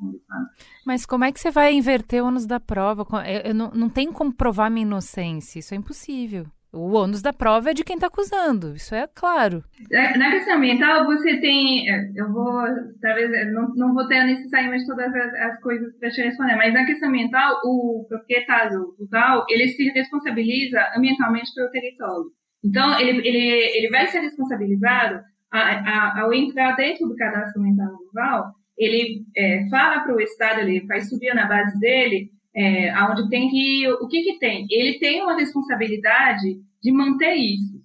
[0.86, 3.06] Mas como é que você vai inverter o ônus da prova?
[3.28, 6.48] Eu, eu não, não tem como provar minha inocência, isso é impossível.
[6.72, 9.64] O ônus da prova é de quem está acusando, isso é claro.
[9.92, 11.90] É, na questão ambiental, você tem.
[11.90, 12.62] É, eu vou.
[13.02, 16.86] Talvez não, não vou ter necessariamente todas as, as coisas para te responder, mas na
[16.86, 22.26] questão ambiental, o proprietário rural ele se responsabiliza ambientalmente pelo território.
[22.64, 27.96] Então, ele, ele, ele vai ser responsabilizado a, a, ao entrar dentro do cadastro ambiental
[28.12, 32.30] rural, ele é, fala para o Estado, ele faz subir na base dele
[32.60, 33.88] é, onde tem que.
[33.88, 34.68] O que, que tem?
[34.70, 37.80] Ele tem uma responsabilidade de manter isso.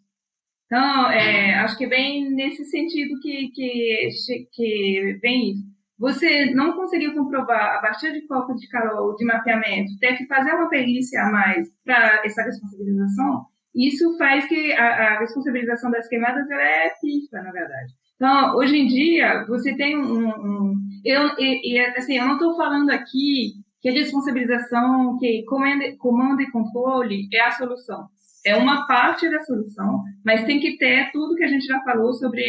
[0.66, 4.08] Então, é, acho que é bem nesse sentido que, que,
[4.52, 5.62] que vem isso.
[5.96, 10.52] Você não conseguiu comprovar, a partir de foco de calor, de mapeamento, ter que fazer
[10.52, 13.44] uma perícia a mais para essa responsabilização,
[13.74, 17.92] isso faz que a, a responsabilização das queimadas é pífia, na verdade.
[18.16, 20.28] Então, hoje em dia, você tem um.
[20.28, 26.50] um eu, e, assim, eu não estou falando aqui que a responsabilização, que comando, e
[26.50, 28.08] controle é a solução.
[28.42, 32.14] É uma parte da solução, mas tem que ter tudo que a gente já falou
[32.14, 32.42] sobre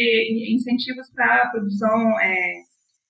[0.50, 2.62] incentivos para a produção é,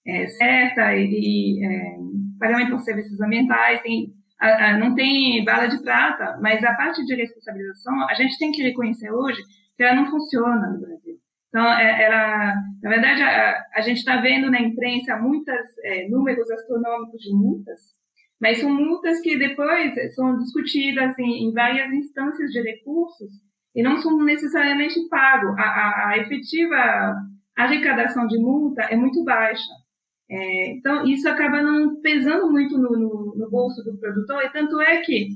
[0.09, 1.97] é, certa e é,
[2.41, 3.81] pagamento por serviços ambientais.
[3.83, 4.09] Tem,
[4.41, 8.51] a, a, não tem bala de prata, mas a parte de responsabilização, a gente tem
[8.51, 9.41] que reconhecer hoje
[9.77, 11.15] que ela não funciona no Brasil.
[11.49, 15.55] Então, é, ela, na verdade, a, a gente está vendo na imprensa muitos
[15.85, 17.95] é, números astronômicos de multas,
[18.41, 23.31] mas são multas que depois são discutidas em, em várias instâncias de recursos
[23.75, 25.59] e não são necessariamente pagos.
[25.59, 27.17] A, a, a efetiva
[27.57, 29.73] arrecadação de multa é muito baixa.
[30.29, 34.81] É, então, isso acaba não pesando muito no, no, no, bolso do produtor, e tanto
[34.81, 35.29] é que,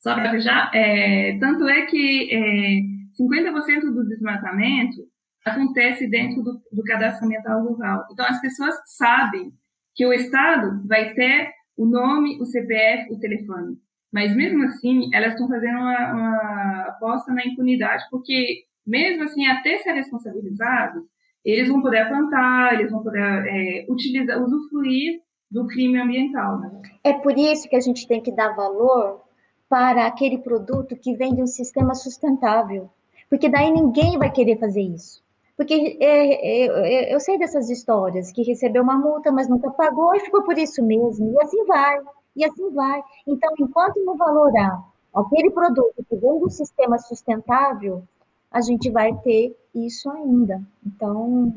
[0.00, 2.80] só para fechar, é, tanto é que é,
[3.20, 4.96] 50% do desmatamento
[5.44, 8.06] acontece dentro do, do cadastro ambiental rural.
[8.10, 9.52] Então, as pessoas sabem
[9.94, 13.76] que o Estado vai ter o nome, o CPF, o telefone.
[14.12, 19.78] Mas, mesmo assim, elas estão fazendo uma, uma aposta na impunidade, porque, mesmo assim, até
[19.78, 21.02] ser responsabilizados,
[21.44, 25.20] eles vão poder plantar, eles vão poder é, utilizar, usufruir
[25.50, 26.60] do crime ambiental.
[26.60, 26.82] Né?
[27.02, 29.22] É por isso que a gente tem que dar valor
[29.68, 32.88] para aquele produto que vem de um sistema sustentável,
[33.28, 35.23] porque daí ninguém vai querer fazer isso.
[35.56, 40.14] Porque é, é, é, eu sei dessas histórias, que recebeu uma multa, mas nunca pagou
[40.14, 41.32] e ficou por isso mesmo.
[41.32, 41.98] E assim vai,
[42.36, 43.02] e assim vai.
[43.26, 44.82] Então, enquanto não valorar
[45.14, 48.02] aquele produto que vem do sistema sustentável,
[48.50, 50.60] a gente vai ter isso ainda.
[50.84, 51.52] Então,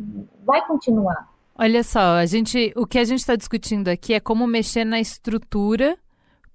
[0.45, 1.27] vai continuar.
[1.55, 4.99] Olha só, a gente, o que a gente está discutindo aqui é como mexer na
[4.99, 5.97] estrutura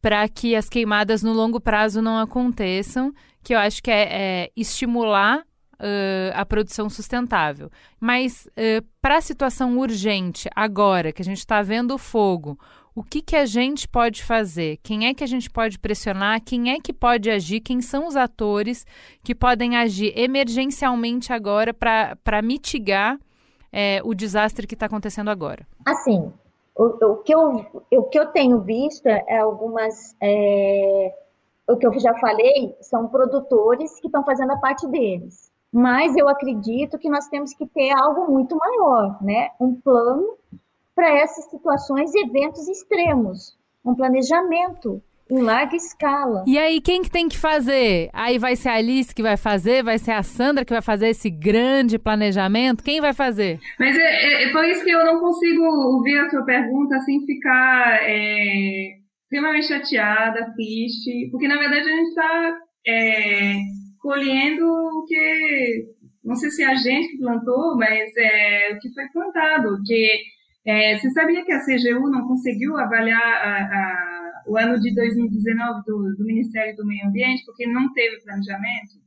[0.00, 3.12] para que as queimadas no longo prazo não aconteçam,
[3.42, 5.44] que eu acho que é, é estimular
[5.82, 7.68] uh, a produção sustentável.
[8.00, 12.58] Mas uh, para a situação urgente, agora que a gente está vendo o fogo,
[12.94, 14.78] o que, que a gente pode fazer?
[14.82, 16.42] Quem é que a gente pode pressionar?
[16.42, 17.60] Quem é que pode agir?
[17.60, 18.86] Quem são os atores
[19.24, 23.18] que podem agir emergencialmente agora para mitigar
[23.72, 25.66] é, o desastre que está acontecendo agora?
[25.86, 26.30] Assim,
[26.76, 30.14] o, o, que eu, o que eu tenho visto é algumas.
[30.22, 31.14] É,
[31.66, 36.28] o que eu já falei são produtores que estão fazendo a parte deles mas eu
[36.28, 39.50] acredito que nós temos que ter algo muito maior, né?
[39.58, 40.36] Um plano
[40.94, 46.44] para essas situações e eventos extremos, um planejamento em larga escala.
[46.46, 48.10] E aí, quem que tem que fazer?
[48.12, 51.08] Aí vai ser a Alice que vai fazer, vai ser a Sandra que vai fazer
[51.08, 52.84] esse grande planejamento?
[52.84, 53.58] Quem vai fazer?
[53.78, 57.24] Mas é, é, é por isso que eu não consigo ouvir a sua pergunta sem
[57.24, 63.54] ficar é, extremamente chateada, triste, porque na verdade a gente está é,
[64.02, 65.86] colhendo o que,
[66.24, 69.80] não sei se é a gente plantou, mas é o que foi plantado.
[69.86, 70.22] Que
[70.66, 75.82] é, você sabia que a CGU não conseguiu avaliar a, a, o ano de 2019
[75.86, 79.00] do, do, Ministério do Meio Ambiente porque não teve planejamento?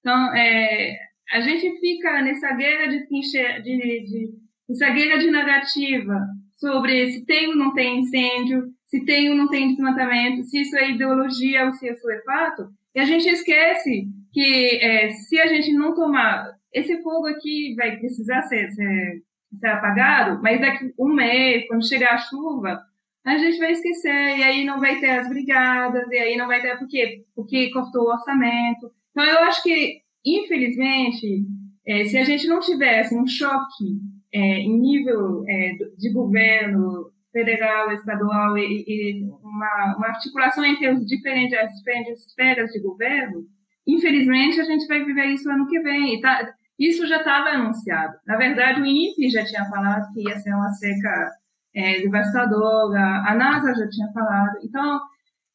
[0.00, 0.96] Então, é,
[1.32, 4.28] a gente fica nessa guerra de, de, de,
[4.70, 9.48] essa guerra de narrativa sobre se tem ou não tem incêndio, se tem ou não
[9.48, 14.08] tem desmatamento, se isso é ideologia ou se isso é fato, e a gente esquece
[14.32, 19.22] que é, se a gente não tomar esse fogo aqui vai precisar ser, ser,
[19.58, 22.80] ser, apagado, mas daqui um mês, quando chegar a chuva,
[23.24, 26.62] a gente vai esquecer, e aí não vai ter as brigadas, e aí não vai
[26.62, 27.24] ter, por quê?
[27.34, 28.90] Porque cortou o orçamento.
[29.10, 31.44] Então, eu acho que, infelizmente,
[31.86, 34.00] é, se a gente não tivesse um choque
[34.32, 41.06] é, em nível é, de governo federal, estadual, e, e uma, uma, articulação entre os
[41.06, 43.46] diferentes, as diferentes esferas de governo,
[43.88, 46.20] Infelizmente, a gente vai viver isso ano que vem.
[46.20, 46.46] Tá,
[46.78, 48.14] isso já estava anunciado.
[48.26, 51.30] Na verdade, o INPE já tinha falado que ia ser uma seca
[51.74, 54.58] é, devastadora, a NASA já tinha falado.
[54.62, 55.00] Então,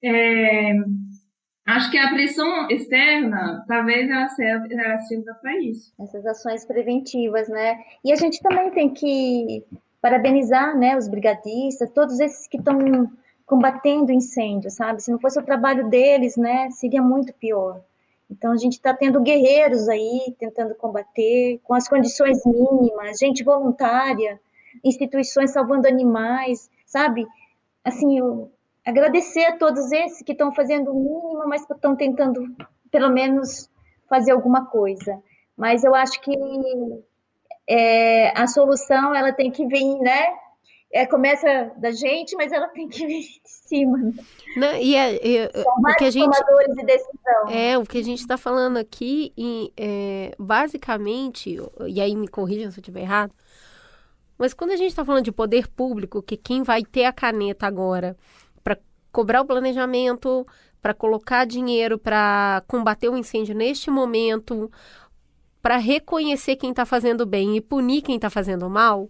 [0.03, 0.73] é,
[1.67, 5.93] acho que a pressão externa, talvez ela sirva para isso.
[6.01, 7.77] Essas ações preventivas, né?
[8.03, 9.63] E a gente também tem que
[10.03, 13.09] parabenizar né, os brigadistas, todos esses que estão
[13.45, 15.01] combatendo incêndio, sabe?
[15.01, 17.79] Se não fosse o trabalho deles, né, seria muito pior.
[18.29, 24.41] Então, a gente está tendo guerreiros aí tentando combater, com as condições mínimas, gente voluntária,
[24.83, 27.25] instituições salvando animais, sabe?
[27.81, 28.51] Assim, eu
[28.85, 32.53] agradecer a todos esses que estão fazendo o mínimo, mas estão tentando,
[32.91, 33.69] pelo menos,
[34.09, 35.23] fazer alguma coisa.
[35.55, 36.35] Mas eu acho que
[37.67, 40.27] é, a solução ela tem que vir, né?
[40.91, 43.97] É, começa da gente, mas ela tem que vir de cima.
[43.97, 44.13] Né?
[44.55, 46.37] Não, e é, é, o que a gente
[46.75, 47.49] de decisão.
[47.49, 51.57] É o que a gente está falando aqui, em, é, basicamente,
[51.87, 53.33] e aí me corrija se eu estiver errado,
[54.37, 57.65] mas quando a gente está falando de poder público, que quem vai ter a caneta
[57.65, 58.15] agora
[58.63, 58.77] para
[59.11, 60.45] cobrar o planejamento,
[60.83, 64.69] para colocar dinheiro para combater o incêndio neste momento,
[65.63, 69.09] para reconhecer quem está fazendo bem e punir quem está fazendo mal,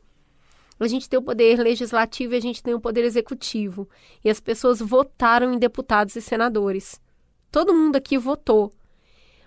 [0.80, 3.90] a gente tem o poder legislativo e a gente tem o poder executivo.
[4.24, 7.02] E as pessoas votaram em deputados e senadores.
[7.52, 8.72] Todo mundo aqui votou.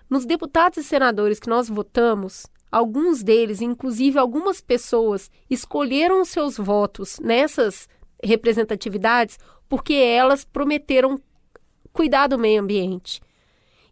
[0.09, 6.57] Nos deputados e senadores que nós votamos, alguns deles, inclusive algumas pessoas, escolheram os seus
[6.57, 7.87] votos nessas
[8.21, 9.39] representatividades
[9.69, 11.17] porque elas prometeram
[11.93, 13.21] cuidar do meio ambiente.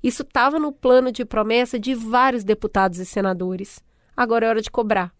[0.03, 3.83] Isso estava no plano de promessa de vários deputados e senadores.
[4.15, 5.13] Agora é hora de cobrar.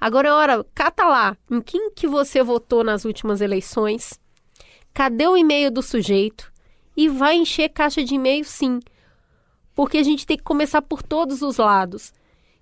[0.00, 4.20] Agora é hora, cata lá, em quem que você votou nas últimas eleições?
[4.92, 6.52] Cadê o e-mail do sujeito?
[6.96, 8.80] E vai encher caixa de e-mail sim.
[9.74, 12.12] Porque a gente tem que começar por todos os lados.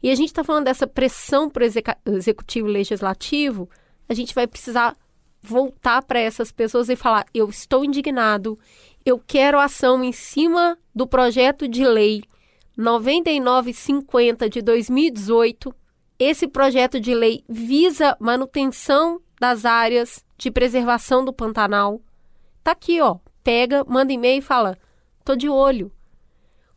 [0.03, 3.69] E a gente está falando dessa pressão para o executivo e legislativo,
[4.09, 4.97] a gente vai precisar
[5.41, 8.59] voltar para essas pessoas e falar: eu estou indignado,
[9.05, 12.23] eu quero ação em cima do projeto de lei
[12.77, 15.75] 9950 de 2018.
[16.19, 22.01] Esse projeto de lei visa manutenção das áreas de preservação do Pantanal.
[22.63, 23.19] Tá aqui, ó.
[23.43, 24.79] Pega, manda e-mail e fala:
[25.23, 25.93] tô de olho.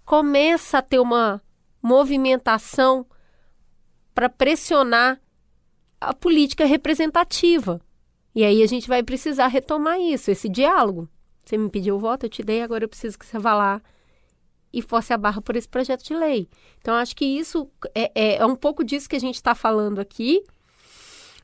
[0.04, 1.42] Começa a ter uma
[1.82, 3.06] movimentação
[4.14, 5.22] para pressionar
[6.02, 7.80] a política representativa.
[8.36, 11.10] E aí a gente vai precisar retomar isso, esse diálogo.
[11.48, 13.82] Você me pediu o voto, eu te dei, agora eu preciso que você vá lá
[14.74, 16.50] e force a barra por esse projeto de lei.
[16.80, 20.00] Então, acho que isso é, é, é um pouco disso que a gente está falando
[20.00, 20.44] aqui.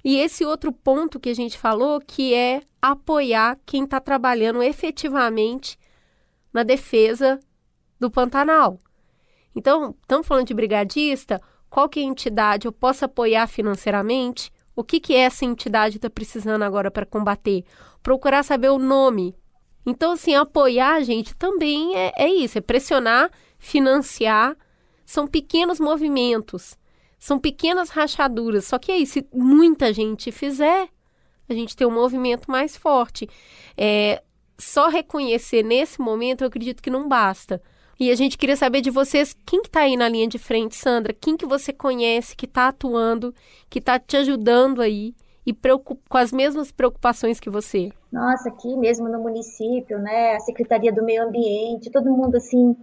[0.04, 5.80] E esse outro ponto que a gente falou, que é apoiar quem está trabalhando efetivamente
[6.52, 7.40] na defesa
[7.98, 8.78] do Pantanal.
[9.56, 14.52] Então, estamos falando de brigadista, qual que é a entidade eu posso apoiar financeiramente?
[14.76, 17.64] O que, que essa entidade está precisando agora para combater?
[18.02, 19.34] Procurar saber o nome
[19.86, 24.56] então, assim, apoiar a gente também é, é isso, é pressionar, financiar.
[25.06, 26.78] São pequenos movimentos,
[27.20, 28.66] são pequenas rachaduras.
[28.66, 30.88] Só que aí, se muita gente fizer,
[31.50, 33.28] a gente tem um movimento mais forte.
[33.78, 34.24] É,
[34.58, 37.62] só reconhecer nesse momento, eu acredito que não basta.
[38.00, 40.76] E a gente queria saber de vocês, quem que está aí na linha de frente,
[40.76, 41.14] Sandra?
[41.14, 43.36] Quem que você conhece, que está atuando,
[43.70, 45.14] que está te ajudando aí
[45.46, 47.92] e com as mesmas preocupações que você?
[48.12, 52.76] Nossa, aqui mesmo no município, né, a Secretaria do Meio Ambiente, todo mundo assim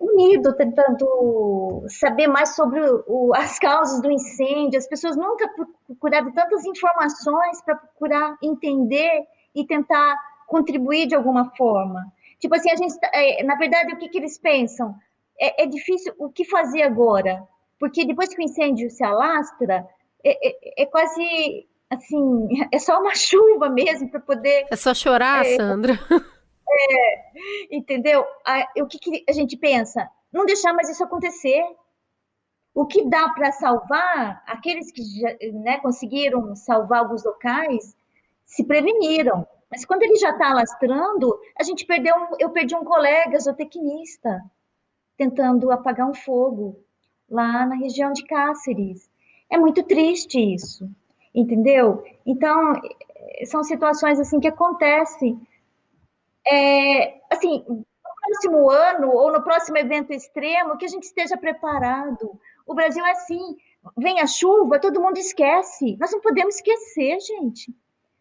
[0.00, 4.78] unido, tentando saber mais sobre o, as causas do incêndio.
[4.78, 5.48] As pessoas nunca
[5.86, 10.16] procuraram tantas informações para procurar entender e tentar
[10.46, 12.12] contribuir de alguma forma.
[12.38, 14.94] Tipo assim, a gente, tá, é, na verdade, o que, que eles pensam?
[15.40, 17.42] É, é, difícil o que fazer agora,
[17.78, 19.86] porque depois que o incêndio se alastra,
[20.24, 24.66] é, é, é quase assim, é só uma chuva mesmo para poder.
[24.70, 25.94] É só chorar, é, Sandra.
[26.68, 28.26] É, entendeu?
[28.76, 30.10] o que, que, a gente pensa?
[30.32, 31.64] Não deixar mais isso acontecer.
[32.74, 37.96] O que dá para salvar, aqueles que já, né, conseguiram salvar alguns locais,
[38.44, 39.46] se preveniram.
[39.70, 42.14] Mas quando ele já está alastrando, a gente perdeu.
[42.38, 44.42] Eu perdi um colega zootecnista
[45.16, 46.84] tentando apagar um fogo
[47.30, 49.08] lá na região de Cáceres.
[49.48, 50.90] É muito triste isso
[51.36, 52.02] entendeu?
[52.24, 52.80] Então,
[53.44, 55.38] são situações assim que acontecem.
[56.46, 57.84] É, assim, no
[58.26, 62.40] próximo ano ou no próximo evento extremo, que a gente esteja preparado.
[62.66, 63.56] O Brasil é assim,
[63.96, 65.96] vem a chuva, todo mundo esquece.
[66.00, 67.74] Nós não podemos esquecer, gente.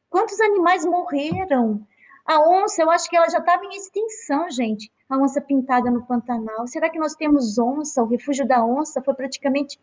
[0.09, 1.85] Quantos animais morreram?
[2.25, 4.91] A onça, eu acho que ela já estava em extinção, gente.
[5.07, 6.67] A onça pintada no Pantanal.
[6.67, 8.01] Será que nós temos onça?
[8.01, 9.79] O refúgio da onça foi praticamente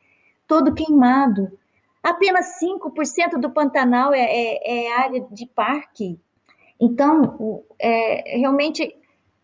[0.47, 1.57] todo queimado.
[2.03, 6.19] Apenas 5% do Pantanal é, é, é, área de parque.
[6.81, 8.97] Então, é, realmente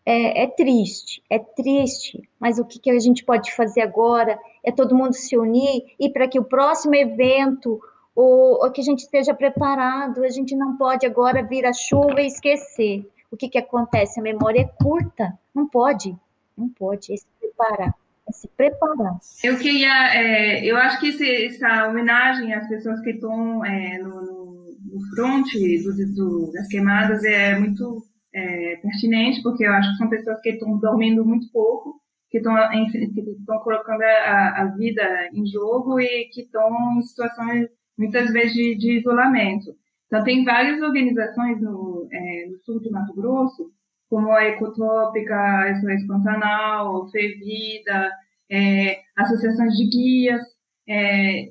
[0.05, 2.27] é, é, triste, é triste.
[2.37, 6.09] Mas o que, que a gente pode fazer agora é todo mundo se unir e
[6.09, 7.79] para que o próximo evento
[8.13, 12.21] ou, ou, que a gente esteja preparado, a gente não pode agora vir a chuva
[12.21, 13.09] e esquecer.
[13.31, 14.19] O que, que acontece?
[14.19, 16.13] A memória é curta, não pode,
[16.57, 17.95] não pode, se preparar
[18.31, 19.17] se preparar.
[19.43, 24.75] Eu queria, é, eu acho que esse, essa homenagem às pessoas que estão é, no,
[24.91, 28.03] no, fronte do, do, das queimadas é muito
[28.33, 31.99] é, pertinente, porque eu acho que são pessoas que estão dormindo muito pouco
[32.29, 35.03] que estão colocando a, a, vida
[35.33, 37.67] em jogo e que estão em situações,
[37.97, 39.75] muitas vezes, de, de isolamento.
[40.05, 43.71] Então, tem várias organizações no, é, no sul de Mato Grosso,
[44.09, 48.11] como a Ecotrópica, SOS Pantanal, FEVIDA,
[48.51, 50.41] é, associações de guias,
[50.87, 51.49] é,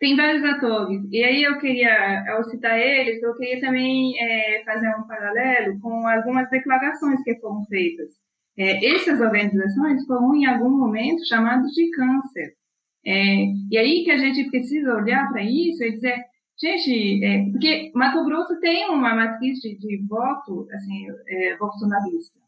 [0.00, 1.02] tem vários atores.
[1.10, 6.06] E aí eu queria, ao citar eles, eu queria também é, fazer um paralelo com
[6.08, 8.10] algumas declarações que foram feitas.
[8.56, 12.54] É, essas organizações foram em algum momento chamadas de câncer.
[13.06, 16.16] É, e aí que a gente precisa olhar para isso e dizer,
[16.60, 22.38] gente, é, porque Mato Grosso tem uma matriz de, de voto, assim, é, bolsonarista.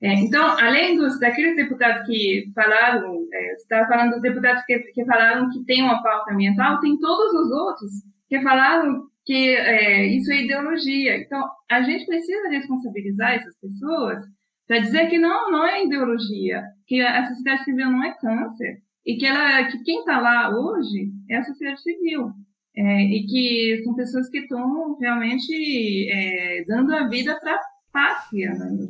[0.00, 4.76] É, então, além dos daqueles deputados que falaram, é, você estava falando dos deputados que,
[4.78, 7.90] que falaram que tem uma pauta ambiental, tem todos os outros
[8.28, 11.18] que falaram que é, isso é ideologia.
[11.18, 14.18] Então, a gente precisa responsabilizar essas pessoas
[14.66, 19.16] para dizer que não, não é ideologia, que a sociedade civil não é câncer e
[19.16, 22.32] que ela, que quem está lá hoje é a sociedade civil.
[22.74, 27.60] É, e que são pessoas que estão realmente é, dando a vida para a
[27.92, 28.50] pátria.
[28.54, 28.88] Né?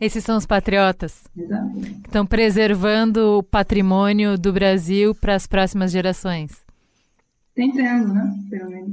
[0.00, 1.80] Esses são os patriotas Exato.
[1.80, 6.64] que estão preservando o patrimônio do Brasil para as próximas gerações.
[7.54, 8.34] Tentando, né?
[8.50, 8.92] Pelo menos.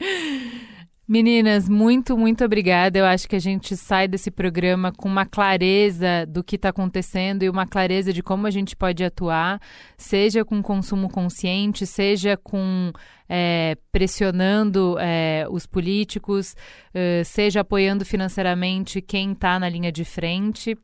[1.08, 2.98] Meninas, muito, muito obrigada.
[2.98, 7.44] Eu acho que a gente sai desse programa com uma clareza do que está acontecendo
[7.44, 9.60] e uma clareza de como a gente pode atuar,
[9.96, 12.92] seja com consumo consciente, seja com
[13.28, 16.56] é, pressionando é, os políticos,
[16.92, 20.76] é, seja apoiando financeiramente quem está na linha de frente.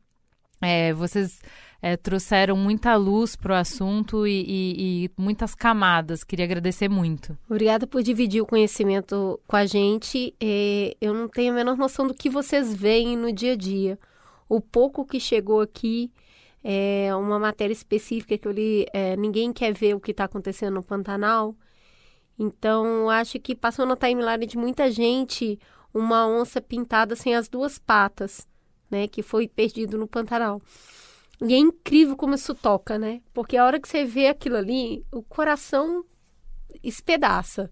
[0.61, 1.41] É, vocês
[1.85, 6.23] é, trouxeram muita luz para o assunto e, e, e, muitas camadas.
[6.23, 7.37] Queria agradecer muito.
[7.49, 10.33] Obrigada por dividir o conhecimento com a gente.
[10.39, 13.99] É, eu não tenho a menor noção do que vocês veem no dia a dia.
[14.47, 16.09] O pouco que chegou aqui
[16.63, 18.85] é uma matéria específica que eu li.
[18.93, 21.53] É, ninguém quer ver o que está acontecendo no Pantanal.
[22.39, 25.59] Então, acho que passou na timeline de muita gente
[25.93, 28.47] uma onça pintada sem as duas patas,
[28.89, 29.05] né?
[29.05, 30.61] Que foi perdido no Pantanal.
[31.45, 33.21] E é incrível como isso toca, né?
[33.33, 36.05] Porque a hora que você vê aquilo ali, o coração
[36.81, 37.69] espedaça.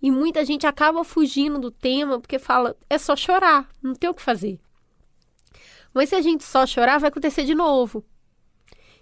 [0.00, 4.14] E muita gente acaba fugindo do tema porque fala, é só chorar, não tem o
[4.14, 4.60] que fazer.
[5.92, 8.04] Mas se a gente só chorar, vai acontecer de novo.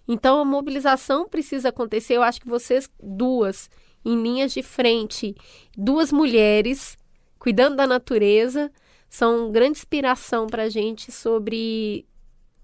[0.07, 2.15] Então a mobilização precisa acontecer.
[2.15, 3.69] Eu acho que vocês duas,
[4.05, 5.35] em linhas de frente,
[5.77, 6.97] duas mulheres
[7.39, 8.73] cuidando da natureza,
[9.11, 12.07] são grande inspiração para a gente sobre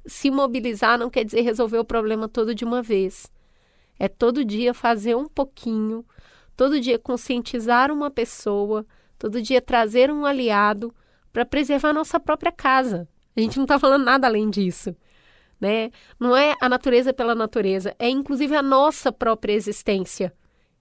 [0.06, 3.30] se mobilizar não quer dizer resolver o problema todo de uma vez.
[3.98, 6.04] É todo dia fazer um pouquinho,
[6.56, 8.86] todo dia conscientizar uma pessoa,
[9.18, 10.94] todo dia trazer um aliado
[11.32, 13.08] para preservar nossa própria casa.
[13.36, 14.94] A gente não está falando nada além disso.
[15.60, 15.90] Né?
[16.18, 20.32] Não é a natureza pela natureza, é inclusive a nossa própria existência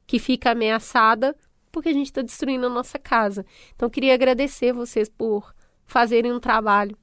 [0.08, 1.36] que fica ameaçada
[1.72, 3.46] porque a gente está destruindo a nossa casa.
[3.76, 5.54] Então, queria agradecer vocês por
[5.86, 6.98] fazerem um trabalho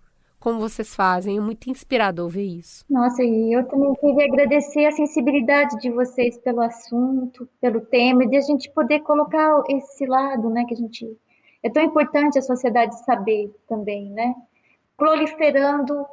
[0.47, 1.38] como vocês fazem.
[1.38, 2.84] É muito inspirador ver isso.
[2.88, 8.28] Nossa, e eu também queria agradecer a sensibilidade de vocês pelo assunto, pelo tema, e
[8.28, 11.05] de a gente poder colocar esse lado, né, que a gente.
[11.64, 14.36] É tão importante a sociedade saber também, né?
[14.97, 16.07] Proliferando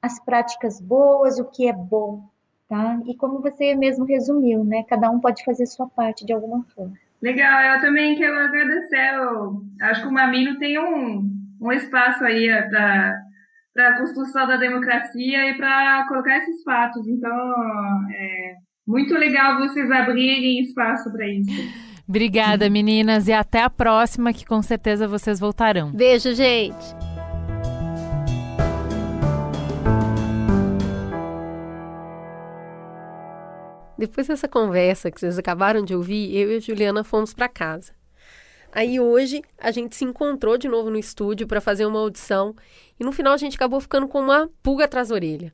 [0.00, 2.24] as práticas boas, o que é bom,
[2.70, 3.02] tá?
[3.06, 4.82] E como você mesmo resumiu, né?
[4.88, 6.94] Cada um pode fazer sua parte de alguma forma.
[7.20, 9.14] Legal, eu também quero agradecer.
[9.14, 11.30] Eu acho que o Mamino tem um,
[11.60, 13.30] um espaço aí para
[13.74, 17.06] para a construção da democracia e para colocar esses fatos.
[17.06, 18.54] Então, é
[18.86, 21.50] muito legal vocês abrirem espaço para isso.
[22.08, 25.92] Obrigada, meninas, e até a próxima, que com certeza vocês voltarão.
[25.92, 26.94] Beijo, gente.
[33.96, 37.92] Depois dessa conversa que vocês acabaram de ouvir, eu e a Juliana fomos para casa.
[38.72, 42.56] Aí hoje a gente se encontrou de novo no estúdio para fazer uma audição
[42.98, 45.52] e no final a gente acabou ficando com uma pulga atrás da orelha.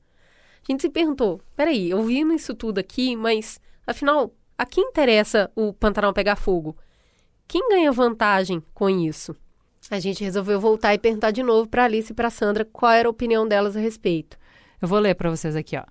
[0.63, 5.73] A gente se perguntou: peraí, vi isso tudo aqui, mas afinal, a quem interessa o
[5.73, 6.77] Pantanal pegar fogo?
[7.49, 9.35] Quem ganha vantagem com isso?
[9.91, 13.09] A gente resolveu voltar e perguntar de novo para Alice e para Sandra qual era
[13.09, 14.37] a opinião delas a respeito.
[14.81, 15.85] Eu vou ler para vocês aqui, ó.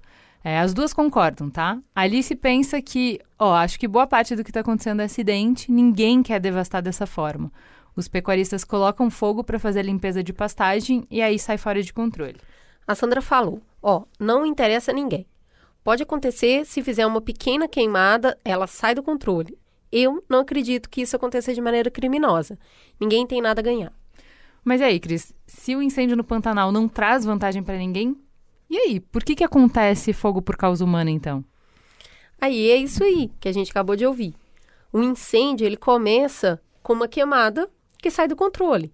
[0.47, 1.77] É, as duas concordam, tá?
[1.93, 6.23] Alice pensa que, ó, acho que boa parte do que está acontecendo é acidente, ninguém
[6.23, 7.51] quer devastar dessa forma.
[7.97, 11.91] Os pecuaristas colocam fogo para fazer a limpeza de pastagem e aí sai fora de
[11.91, 12.37] controle.
[12.87, 15.27] A Sandra falou: ó, não interessa a ninguém.
[15.83, 19.57] Pode acontecer se fizer uma pequena queimada, ela sai do controle.
[19.91, 22.57] Eu não acredito que isso aconteça de maneira criminosa.
[22.97, 23.91] Ninguém tem nada a ganhar.
[24.63, 25.33] Mas aí, Cris?
[25.45, 28.15] Se o incêndio no Pantanal não traz vantagem para ninguém,
[28.69, 31.43] E aí, por que, que acontece fogo por causa humana, então?
[32.39, 34.35] Aí é isso aí que a gente acabou de ouvir.
[34.91, 38.93] O incêndio ele começa com uma queimada que sai do controle.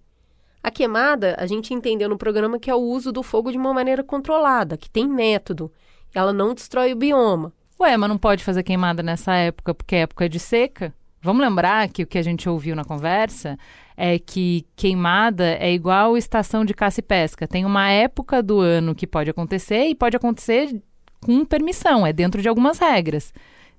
[0.62, 3.74] A queimada, a gente entendeu no programa que é o uso do fogo de uma
[3.74, 5.70] maneira controlada, que tem método.
[6.14, 7.52] Ela não destrói o bioma.
[7.78, 10.94] Ué, mas não pode fazer queimada nessa época porque é época de seca?
[11.24, 13.58] Vamos lembrar que o que a gente ouviu na conversa
[13.96, 17.48] é que queimada é igual estação de caça e pesca.
[17.48, 20.82] Tem uma época do ano que pode acontecer e pode acontecer
[21.22, 23.32] com permissão, é dentro de algumas regras.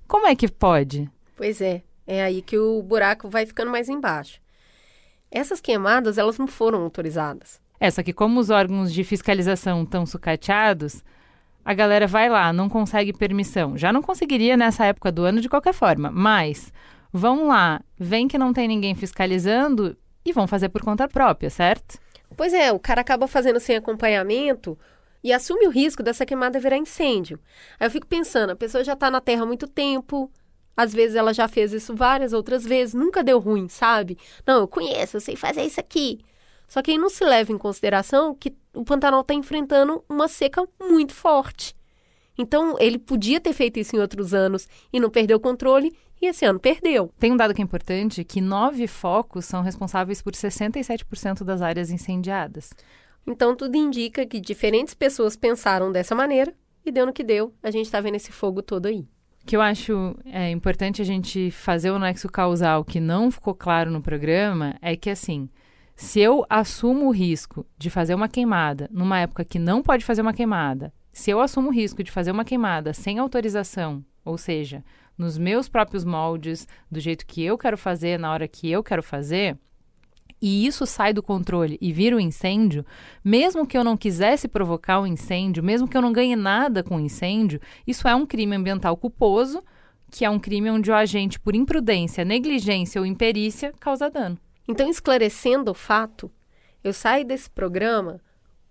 [0.07, 1.07] Como é que pode?
[1.35, 4.41] Pois é, é aí que o buraco vai ficando mais embaixo.
[5.29, 7.61] Essas queimadas, elas não foram autorizadas.
[7.79, 11.03] É, só que como os órgãos de fiscalização estão sucateados,
[11.63, 13.77] a galera vai lá, não consegue permissão.
[13.77, 16.73] Já não conseguiria nessa época do ano de qualquer forma, mas
[17.15, 21.97] vão lá, vem que não tem ninguém fiscalizando e vão fazer por conta própria, certo?
[22.35, 24.77] Pois é, o cara acaba fazendo sem acompanhamento
[25.23, 27.39] e assume o risco dessa queimada virar incêndio.
[27.79, 30.29] Aí eu fico pensando, a pessoa já está na terra há muito tempo,
[30.75, 34.17] às vezes ela já fez isso várias outras vezes, nunca deu ruim, sabe?
[34.45, 36.19] Não, eu conheço, eu sei fazer isso aqui.
[36.67, 40.67] Só que aí não se leva em consideração que o Pantanal está enfrentando uma seca
[40.81, 41.73] muito forte.
[42.37, 46.27] Então, ele podia ter feito isso em outros anos e não perdeu o controle, e
[46.27, 47.11] esse ano perdeu.
[47.19, 51.89] Tem um dado que é importante, que nove focos são responsáveis por 67% das áreas
[51.91, 52.71] incendiadas.
[53.27, 56.53] Então, tudo indica que diferentes pessoas pensaram dessa maneira
[56.85, 57.53] e deu no que deu.
[57.63, 59.07] A gente está vendo esse fogo todo aí.
[59.41, 63.53] O que eu acho é importante a gente fazer o nexo causal que não ficou
[63.53, 65.49] claro no programa é que, assim,
[65.95, 70.21] se eu assumo o risco de fazer uma queimada numa época que não pode fazer
[70.21, 74.83] uma queimada, se eu assumo o risco de fazer uma queimada sem autorização, ou seja,
[75.17, 79.01] nos meus próprios moldes, do jeito que eu quero fazer, na hora que eu quero
[79.01, 79.57] fazer,
[80.41, 82.85] e isso sai do controle e vira um incêndio,
[83.23, 86.95] mesmo que eu não quisesse provocar um incêndio, mesmo que eu não ganhe nada com
[86.95, 89.63] o um incêndio, isso é um crime ambiental culposo,
[90.11, 94.37] que é um crime onde o agente, por imprudência, negligência ou imperícia, causa dano.
[94.67, 96.31] Então, esclarecendo o fato,
[96.83, 98.21] eu saio desse programa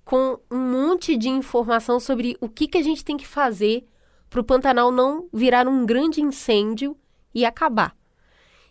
[0.04, 3.86] com um monte de informação sobre o que, que a gente tem que fazer
[4.34, 6.96] para o Pantanal não virar um grande incêndio
[7.32, 7.96] e acabar.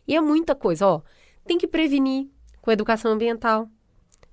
[0.05, 1.01] E é muita coisa, ó.
[1.45, 2.27] Tem que prevenir
[2.61, 3.69] com educação ambiental.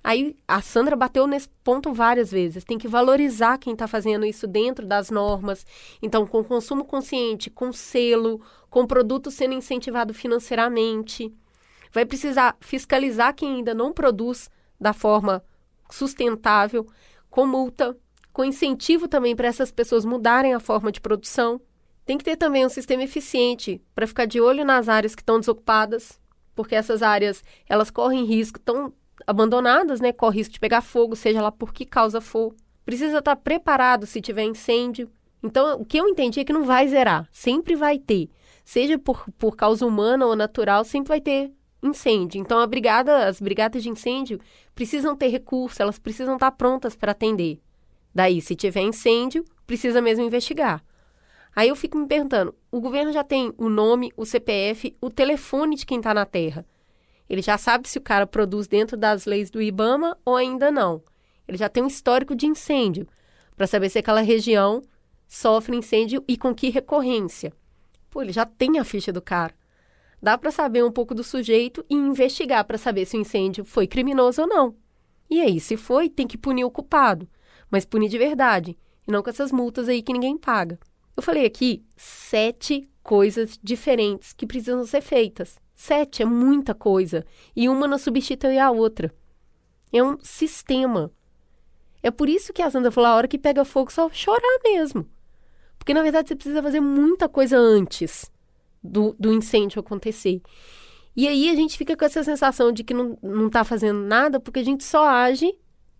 [0.03, 2.65] Aí a Sandra bateu nesse ponto várias vezes.
[2.65, 5.65] Tem que valorizar quem está fazendo isso dentro das normas.
[6.01, 11.33] Então, com consumo consciente, com selo, com produto sendo incentivado financeiramente.
[11.93, 15.41] Vai precisar fiscalizar quem ainda não produz da forma
[15.89, 16.85] sustentável,
[17.29, 17.97] com multa,
[18.33, 21.59] com incentivo também para essas pessoas mudarem a forma de produção.
[22.05, 25.39] Tem que ter também um sistema eficiente para ficar de olho nas áreas que estão
[25.39, 26.19] desocupadas,
[26.55, 28.93] porque essas áreas elas correm risco, estão
[29.25, 30.11] abandonadas, né?
[30.11, 32.55] Corre risco de pegar fogo, seja lá por que causa for.
[32.85, 35.09] Precisa estar preparado se tiver incêndio.
[35.43, 38.29] Então, o que eu entendi é que não vai zerar, sempre vai ter.
[38.63, 41.51] Seja por, por causa humana ou natural, sempre vai ter
[41.81, 42.39] incêndio.
[42.39, 44.39] Então, a brigada, as brigadas de incêndio
[44.75, 47.59] precisam ter recurso, elas precisam estar prontas para atender.
[48.13, 50.83] Daí, se tiver incêndio, precisa mesmo investigar.
[51.55, 55.75] Aí eu fico me perguntando: o governo já tem o nome, o CPF, o telefone
[55.75, 56.65] de quem está na terra.
[57.29, 61.01] Ele já sabe se o cara produz dentro das leis do IBAMA ou ainda não.
[61.47, 63.07] Ele já tem um histórico de incêndio
[63.55, 64.81] para saber se aquela região
[65.27, 67.53] sofre incêndio e com que recorrência.
[68.09, 69.53] Pô, ele já tem a ficha do cara
[70.21, 73.87] dá para saber um pouco do sujeito e investigar para saber se o incêndio foi
[73.87, 74.75] criminoso ou não.
[75.29, 77.27] E aí, se foi, tem que punir o culpado,
[77.71, 78.77] mas punir de verdade,
[79.07, 80.77] e não com essas multas aí que ninguém paga.
[81.15, 85.57] Eu falei aqui sete coisas diferentes que precisam ser feitas.
[85.73, 87.25] Sete é muita coisa,
[87.55, 89.11] e uma não substitui a outra.
[89.91, 91.11] É um sistema.
[92.03, 95.07] É por isso que a Sandra falou: a hora que pega fogo, só chorar mesmo.
[95.77, 98.31] Porque na verdade você precisa fazer muita coisa antes
[98.83, 100.41] do, do incêndio acontecer.
[101.15, 104.39] E aí a gente fica com essa sensação de que não, não tá fazendo nada
[104.39, 105.53] porque a gente só age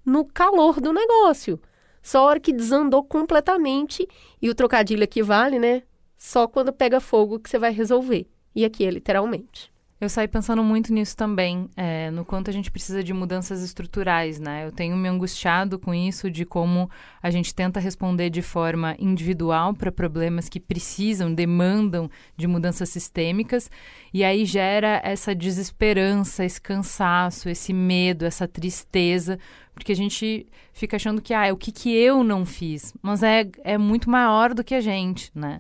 [0.06, 1.60] no calor do negócio.
[2.02, 4.08] Só a hora que desandou completamente,
[4.42, 5.84] e o trocadilho aqui vale, né?
[6.18, 8.28] Só quando pega fogo que você vai resolver.
[8.56, 9.72] E aqui é literalmente.
[10.02, 14.40] Eu saí pensando muito nisso também, é, no quanto a gente precisa de mudanças estruturais,
[14.40, 14.66] né?
[14.66, 16.90] Eu tenho me angustiado com isso de como
[17.22, 23.70] a gente tenta responder de forma individual para problemas que precisam, demandam de mudanças sistêmicas,
[24.12, 29.38] e aí gera essa desesperança, esse cansaço, esse medo, essa tristeza,
[29.82, 33.24] porque a gente fica achando que, ah, é o que, que eu não fiz, mas
[33.24, 35.60] é, é muito maior do que a gente, né?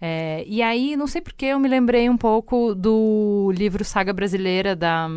[0.00, 4.74] É, e aí, não sei porque, eu me lembrei um pouco do livro Saga Brasileira
[4.74, 5.08] da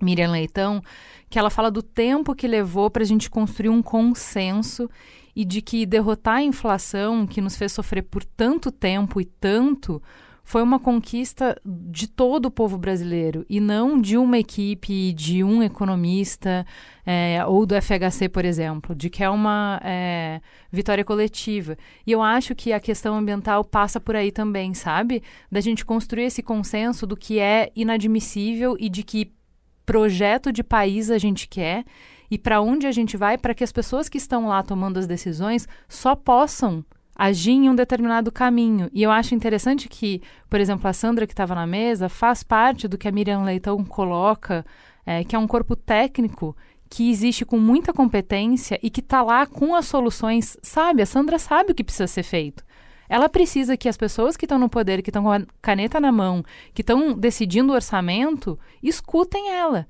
[0.00, 0.80] Miriam Leitão,
[1.28, 4.88] que ela fala do tempo que levou para a gente construir um consenso
[5.34, 10.00] e de que derrotar a inflação que nos fez sofrer por tanto tempo e tanto
[10.44, 15.62] foi uma conquista de todo o povo brasileiro e não de uma equipe, de um
[15.62, 16.66] economista
[17.06, 20.40] é, ou do FHC, por exemplo, de que é uma é,
[20.70, 21.76] vitória coletiva.
[22.06, 25.22] E eu acho que a questão ambiental passa por aí também, sabe?
[25.50, 29.32] Da gente construir esse consenso do que é inadmissível e de que
[29.86, 31.84] projeto de país a gente quer
[32.30, 35.06] e para onde a gente vai para que as pessoas que estão lá tomando as
[35.06, 38.88] decisões só possam agir em um determinado caminho.
[38.92, 42.88] E eu acho interessante que, por exemplo, a Sandra que estava na mesa faz parte
[42.88, 44.64] do que a Miriam Leitão coloca,
[45.04, 46.56] é, que é um corpo técnico
[46.88, 51.00] que existe com muita competência e que está lá com as soluções, sabe?
[51.00, 52.62] A Sandra sabe o que precisa ser feito.
[53.08, 56.12] Ela precisa que as pessoas que estão no poder, que estão com a caneta na
[56.12, 59.86] mão, que estão decidindo o orçamento, escutem ela.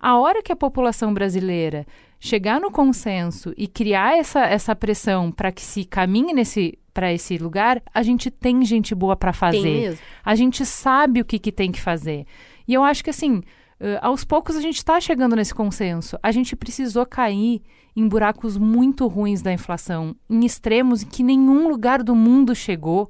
[0.00, 1.86] A hora que a população brasileira
[2.20, 7.38] chegar no consenso e criar essa, essa pressão para que se caminhe nesse para esse
[7.38, 9.96] lugar, a gente tem gente boa para fazer.
[10.24, 12.26] A gente sabe o que, que tem que fazer.
[12.66, 16.18] E eu acho que assim, uh, aos poucos a gente está chegando nesse consenso.
[16.20, 17.62] A gente precisou cair
[17.94, 23.08] em buracos muito ruins da inflação, em extremos que nenhum lugar do mundo chegou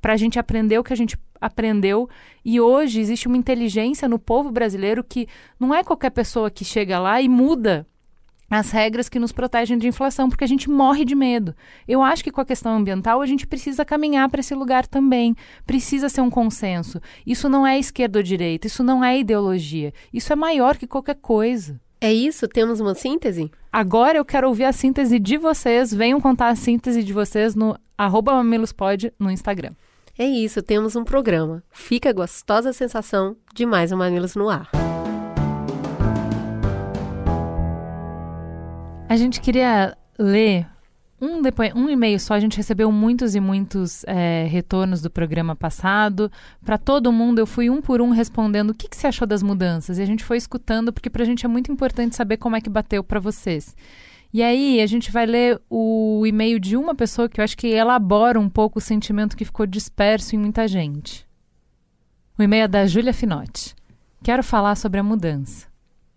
[0.00, 2.08] para a gente aprender o que a gente aprendeu.
[2.44, 5.28] E hoje existe uma inteligência no povo brasileiro que
[5.58, 7.86] não é qualquer pessoa que chega lá e muda
[8.50, 11.54] as regras que nos protegem de inflação, porque a gente morre de medo.
[11.86, 15.36] Eu acho que com a questão ambiental a gente precisa caminhar para esse lugar também.
[15.64, 17.00] Precisa ser um consenso.
[17.24, 19.94] Isso não é esquerda ou direita, isso não é ideologia.
[20.12, 21.80] Isso é maior que qualquer coisa.
[22.00, 22.48] É isso?
[22.48, 23.50] Temos uma síntese?
[23.70, 25.94] Agora eu quero ouvir a síntese de vocês.
[25.94, 29.72] Venham contar a síntese de vocês no arroba mamilospod no Instagram.
[30.18, 31.62] É isso, temos um programa.
[31.70, 34.79] Fica a gostosa sensação de mais um Mamilos no ar.
[39.10, 40.68] A gente queria ler
[41.20, 42.34] um, depois, um e-mail só.
[42.34, 46.30] A gente recebeu muitos e muitos é, retornos do programa passado.
[46.64, 49.42] Para todo mundo, eu fui um por um respondendo o que, que você achou das
[49.42, 49.98] mudanças.
[49.98, 52.60] E a gente foi escutando, porque para a gente é muito importante saber como é
[52.60, 53.74] que bateu para vocês.
[54.32, 57.66] E aí, a gente vai ler o e-mail de uma pessoa que eu acho que
[57.66, 61.26] elabora um pouco o sentimento que ficou disperso em muita gente.
[62.38, 63.74] O e-mail é da Júlia Finotti.
[64.22, 65.69] Quero falar sobre a mudança.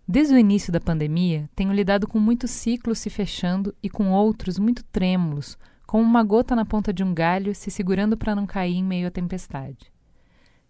[0.07, 4.59] Desde o início da pandemia, tenho lidado com muitos ciclos se fechando e com outros
[4.59, 5.57] muito trêmulos,
[5.87, 9.07] como uma gota na ponta de um galho se segurando para não cair em meio
[9.07, 9.91] à tempestade.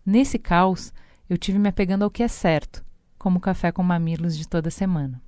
[0.05, 0.93] Nesse caos,
[1.27, 2.85] eu tive me apegando ao que é certo,
[3.18, 5.22] como o café com mamilos de toda semana.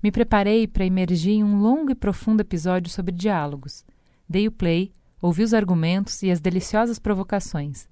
[0.00, 3.84] Me preparei para emergir em um longo e profundo episódio sobre diálogos.
[4.28, 7.88] Dei o play, ouvi os argumentos e as deliciosas provocações.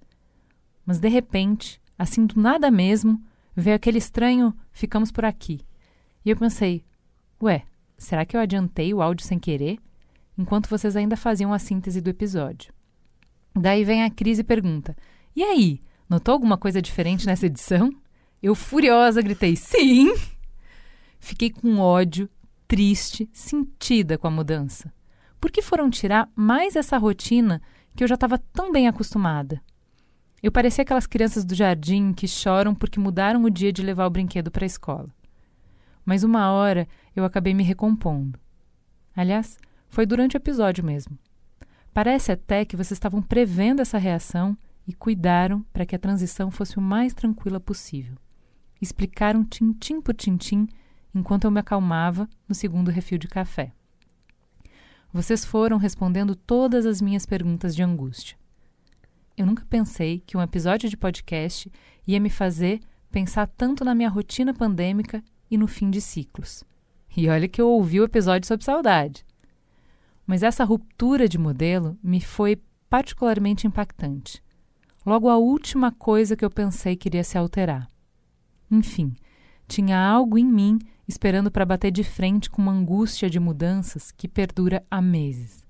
[0.84, 3.20] Mas de repente, assim do nada mesmo,
[3.56, 5.60] veio aquele estranho ficamos por aqui.
[6.24, 6.84] E eu pensei,
[7.42, 7.64] ué,
[7.96, 9.78] será que eu adiantei o áudio sem querer?
[10.36, 12.72] Enquanto vocês ainda faziam a síntese do episódio.
[13.54, 14.94] Daí vem a Cris e pergunta:
[15.34, 17.90] E aí, notou alguma coisa diferente nessa edição?
[18.42, 20.14] Eu, furiosa, gritei: Sim!
[21.18, 22.28] Fiquei com ódio,
[22.68, 24.92] triste, sentida com a mudança.
[25.40, 27.62] Por que foram tirar mais essa rotina
[27.94, 29.62] que eu já estava tão bem acostumada?
[30.42, 34.10] Eu parecia aquelas crianças do jardim que choram porque mudaram o dia de levar o
[34.10, 35.08] brinquedo para a escola.
[36.04, 38.38] Mas uma hora eu acabei me recompondo.
[39.14, 39.58] Aliás,
[39.88, 41.18] foi durante o episódio mesmo.
[41.92, 44.56] Parece até que vocês estavam prevendo essa reação
[44.86, 48.16] e cuidaram para que a transição fosse o mais tranquila possível.
[48.80, 50.68] Explicaram tintim por tintim
[51.14, 53.72] enquanto eu me acalmava no segundo refil de café.
[55.12, 58.36] Vocês foram respondendo todas as minhas perguntas de angústia.
[59.36, 61.70] Eu nunca pensei que um episódio de podcast
[62.06, 62.80] ia me fazer
[63.10, 66.64] pensar tanto na minha rotina pandêmica e no fim de ciclos.
[67.14, 69.26] E olha que eu ouvi o episódio sobre saudade.
[70.26, 74.42] Mas essa ruptura de modelo me foi particularmente impactante.
[75.04, 77.88] Logo a última coisa que eu pensei que iria se alterar.
[78.70, 79.14] Enfim,
[79.68, 84.26] tinha algo em mim esperando para bater de frente com uma angústia de mudanças que
[84.26, 85.64] perdura há meses.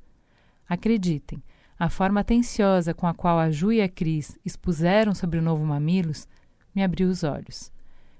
[0.69, 1.43] Acreditem,
[1.79, 5.65] a forma atenciosa com a qual a Ju e a Cris expuseram sobre o novo
[5.65, 6.27] Mamilos
[6.75, 7.73] me abriu os olhos.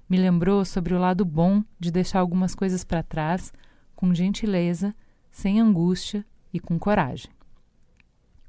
[0.09, 3.51] Me lembrou sobre o lado bom de deixar algumas coisas para trás,
[3.95, 4.95] com gentileza,
[5.29, 7.31] sem angústia e com coragem.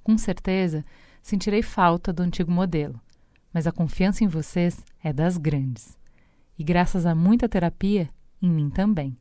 [0.05, 0.85] Com certeza,
[1.23, 3.01] sentirei falta do antigo modelo,
[3.53, 5.99] mas a confiança em vocês é das grandes.
[6.59, 8.09] E graças a muita terapia,
[8.41, 9.17] em mim também.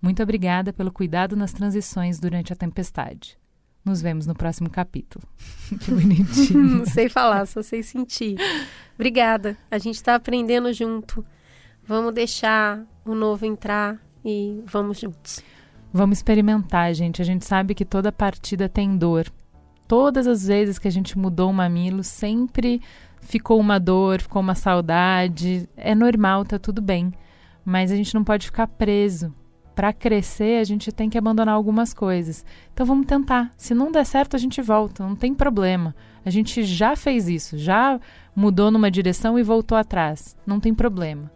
[0.00, 3.38] Muito obrigada pelo cuidado nas transições durante a tempestade.
[3.84, 5.24] Nos vemos no próximo capítulo.
[5.80, 6.78] que bonitinho.
[6.78, 8.36] Não sei falar, só sei sentir.
[8.94, 9.56] Obrigada.
[9.70, 11.24] A gente está aprendendo junto.
[11.84, 15.42] Vamos deixar o novo entrar e vamos juntos.
[15.92, 17.20] Vamos experimentar, gente.
[17.20, 19.26] A gente sabe que toda partida tem dor.
[19.88, 22.80] Todas as vezes que a gente mudou o mamilo, sempre
[23.20, 25.68] ficou uma dor, ficou uma saudade.
[25.76, 27.12] É normal, tá tudo bem.
[27.64, 29.34] Mas a gente não pode ficar preso.
[29.74, 32.44] Para crescer, a gente tem que abandonar algumas coisas.
[32.72, 33.52] Então vamos tentar.
[33.56, 35.94] Se não der certo, a gente volta, não tem problema.
[36.24, 37.98] A gente já fez isso, já
[38.36, 40.36] mudou numa direção e voltou atrás.
[40.46, 41.30] Não tem problema.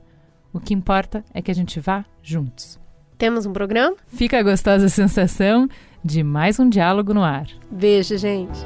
[0.53, 2.79] O que importa é que a gente vá juntos.
[3.19, 3.97] Temos um programa?
[4.09, 5.69] Fica a gostosa sensação
[6.05, 7.47] de mais um diálogo no ar.
[7.71, 8.59] Beijo, gente.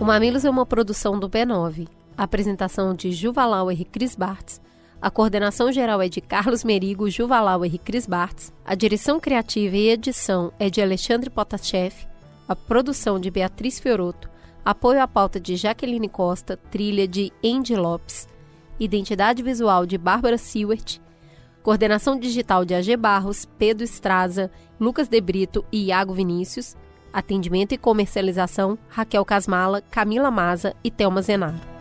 [0.00, 1.86] O Mamilos é uma produção do B9.
[2.16, 4.60] A apresentação de Juvalau e Cris Bartz.
[5.00, 8.52] A coordenação geral é de Carlos Merigo, Juvalau e Cris Bartz.
[8.64, 11.94] A direção criativa e edição é de Alexandre Potachev.
[12.46, 14.28] A produção de Beatriz Fioroto.
[14.64, 18.28] Apoio à pauta de Jaqueline Costa, trilha de Andy Lopes
[18.80, 21.00] identidade visual de Bárbara Seward,
[21.62, 24.50] coordenação digital de AG Barros, Pedro Estraza,
[24.80, 26.74] Lucas De Brito e Iago Vinícius,
[27.12, 31.79] atendimento e comercialização Raquel Casmala, Camila Maza e Thelma Zenaro.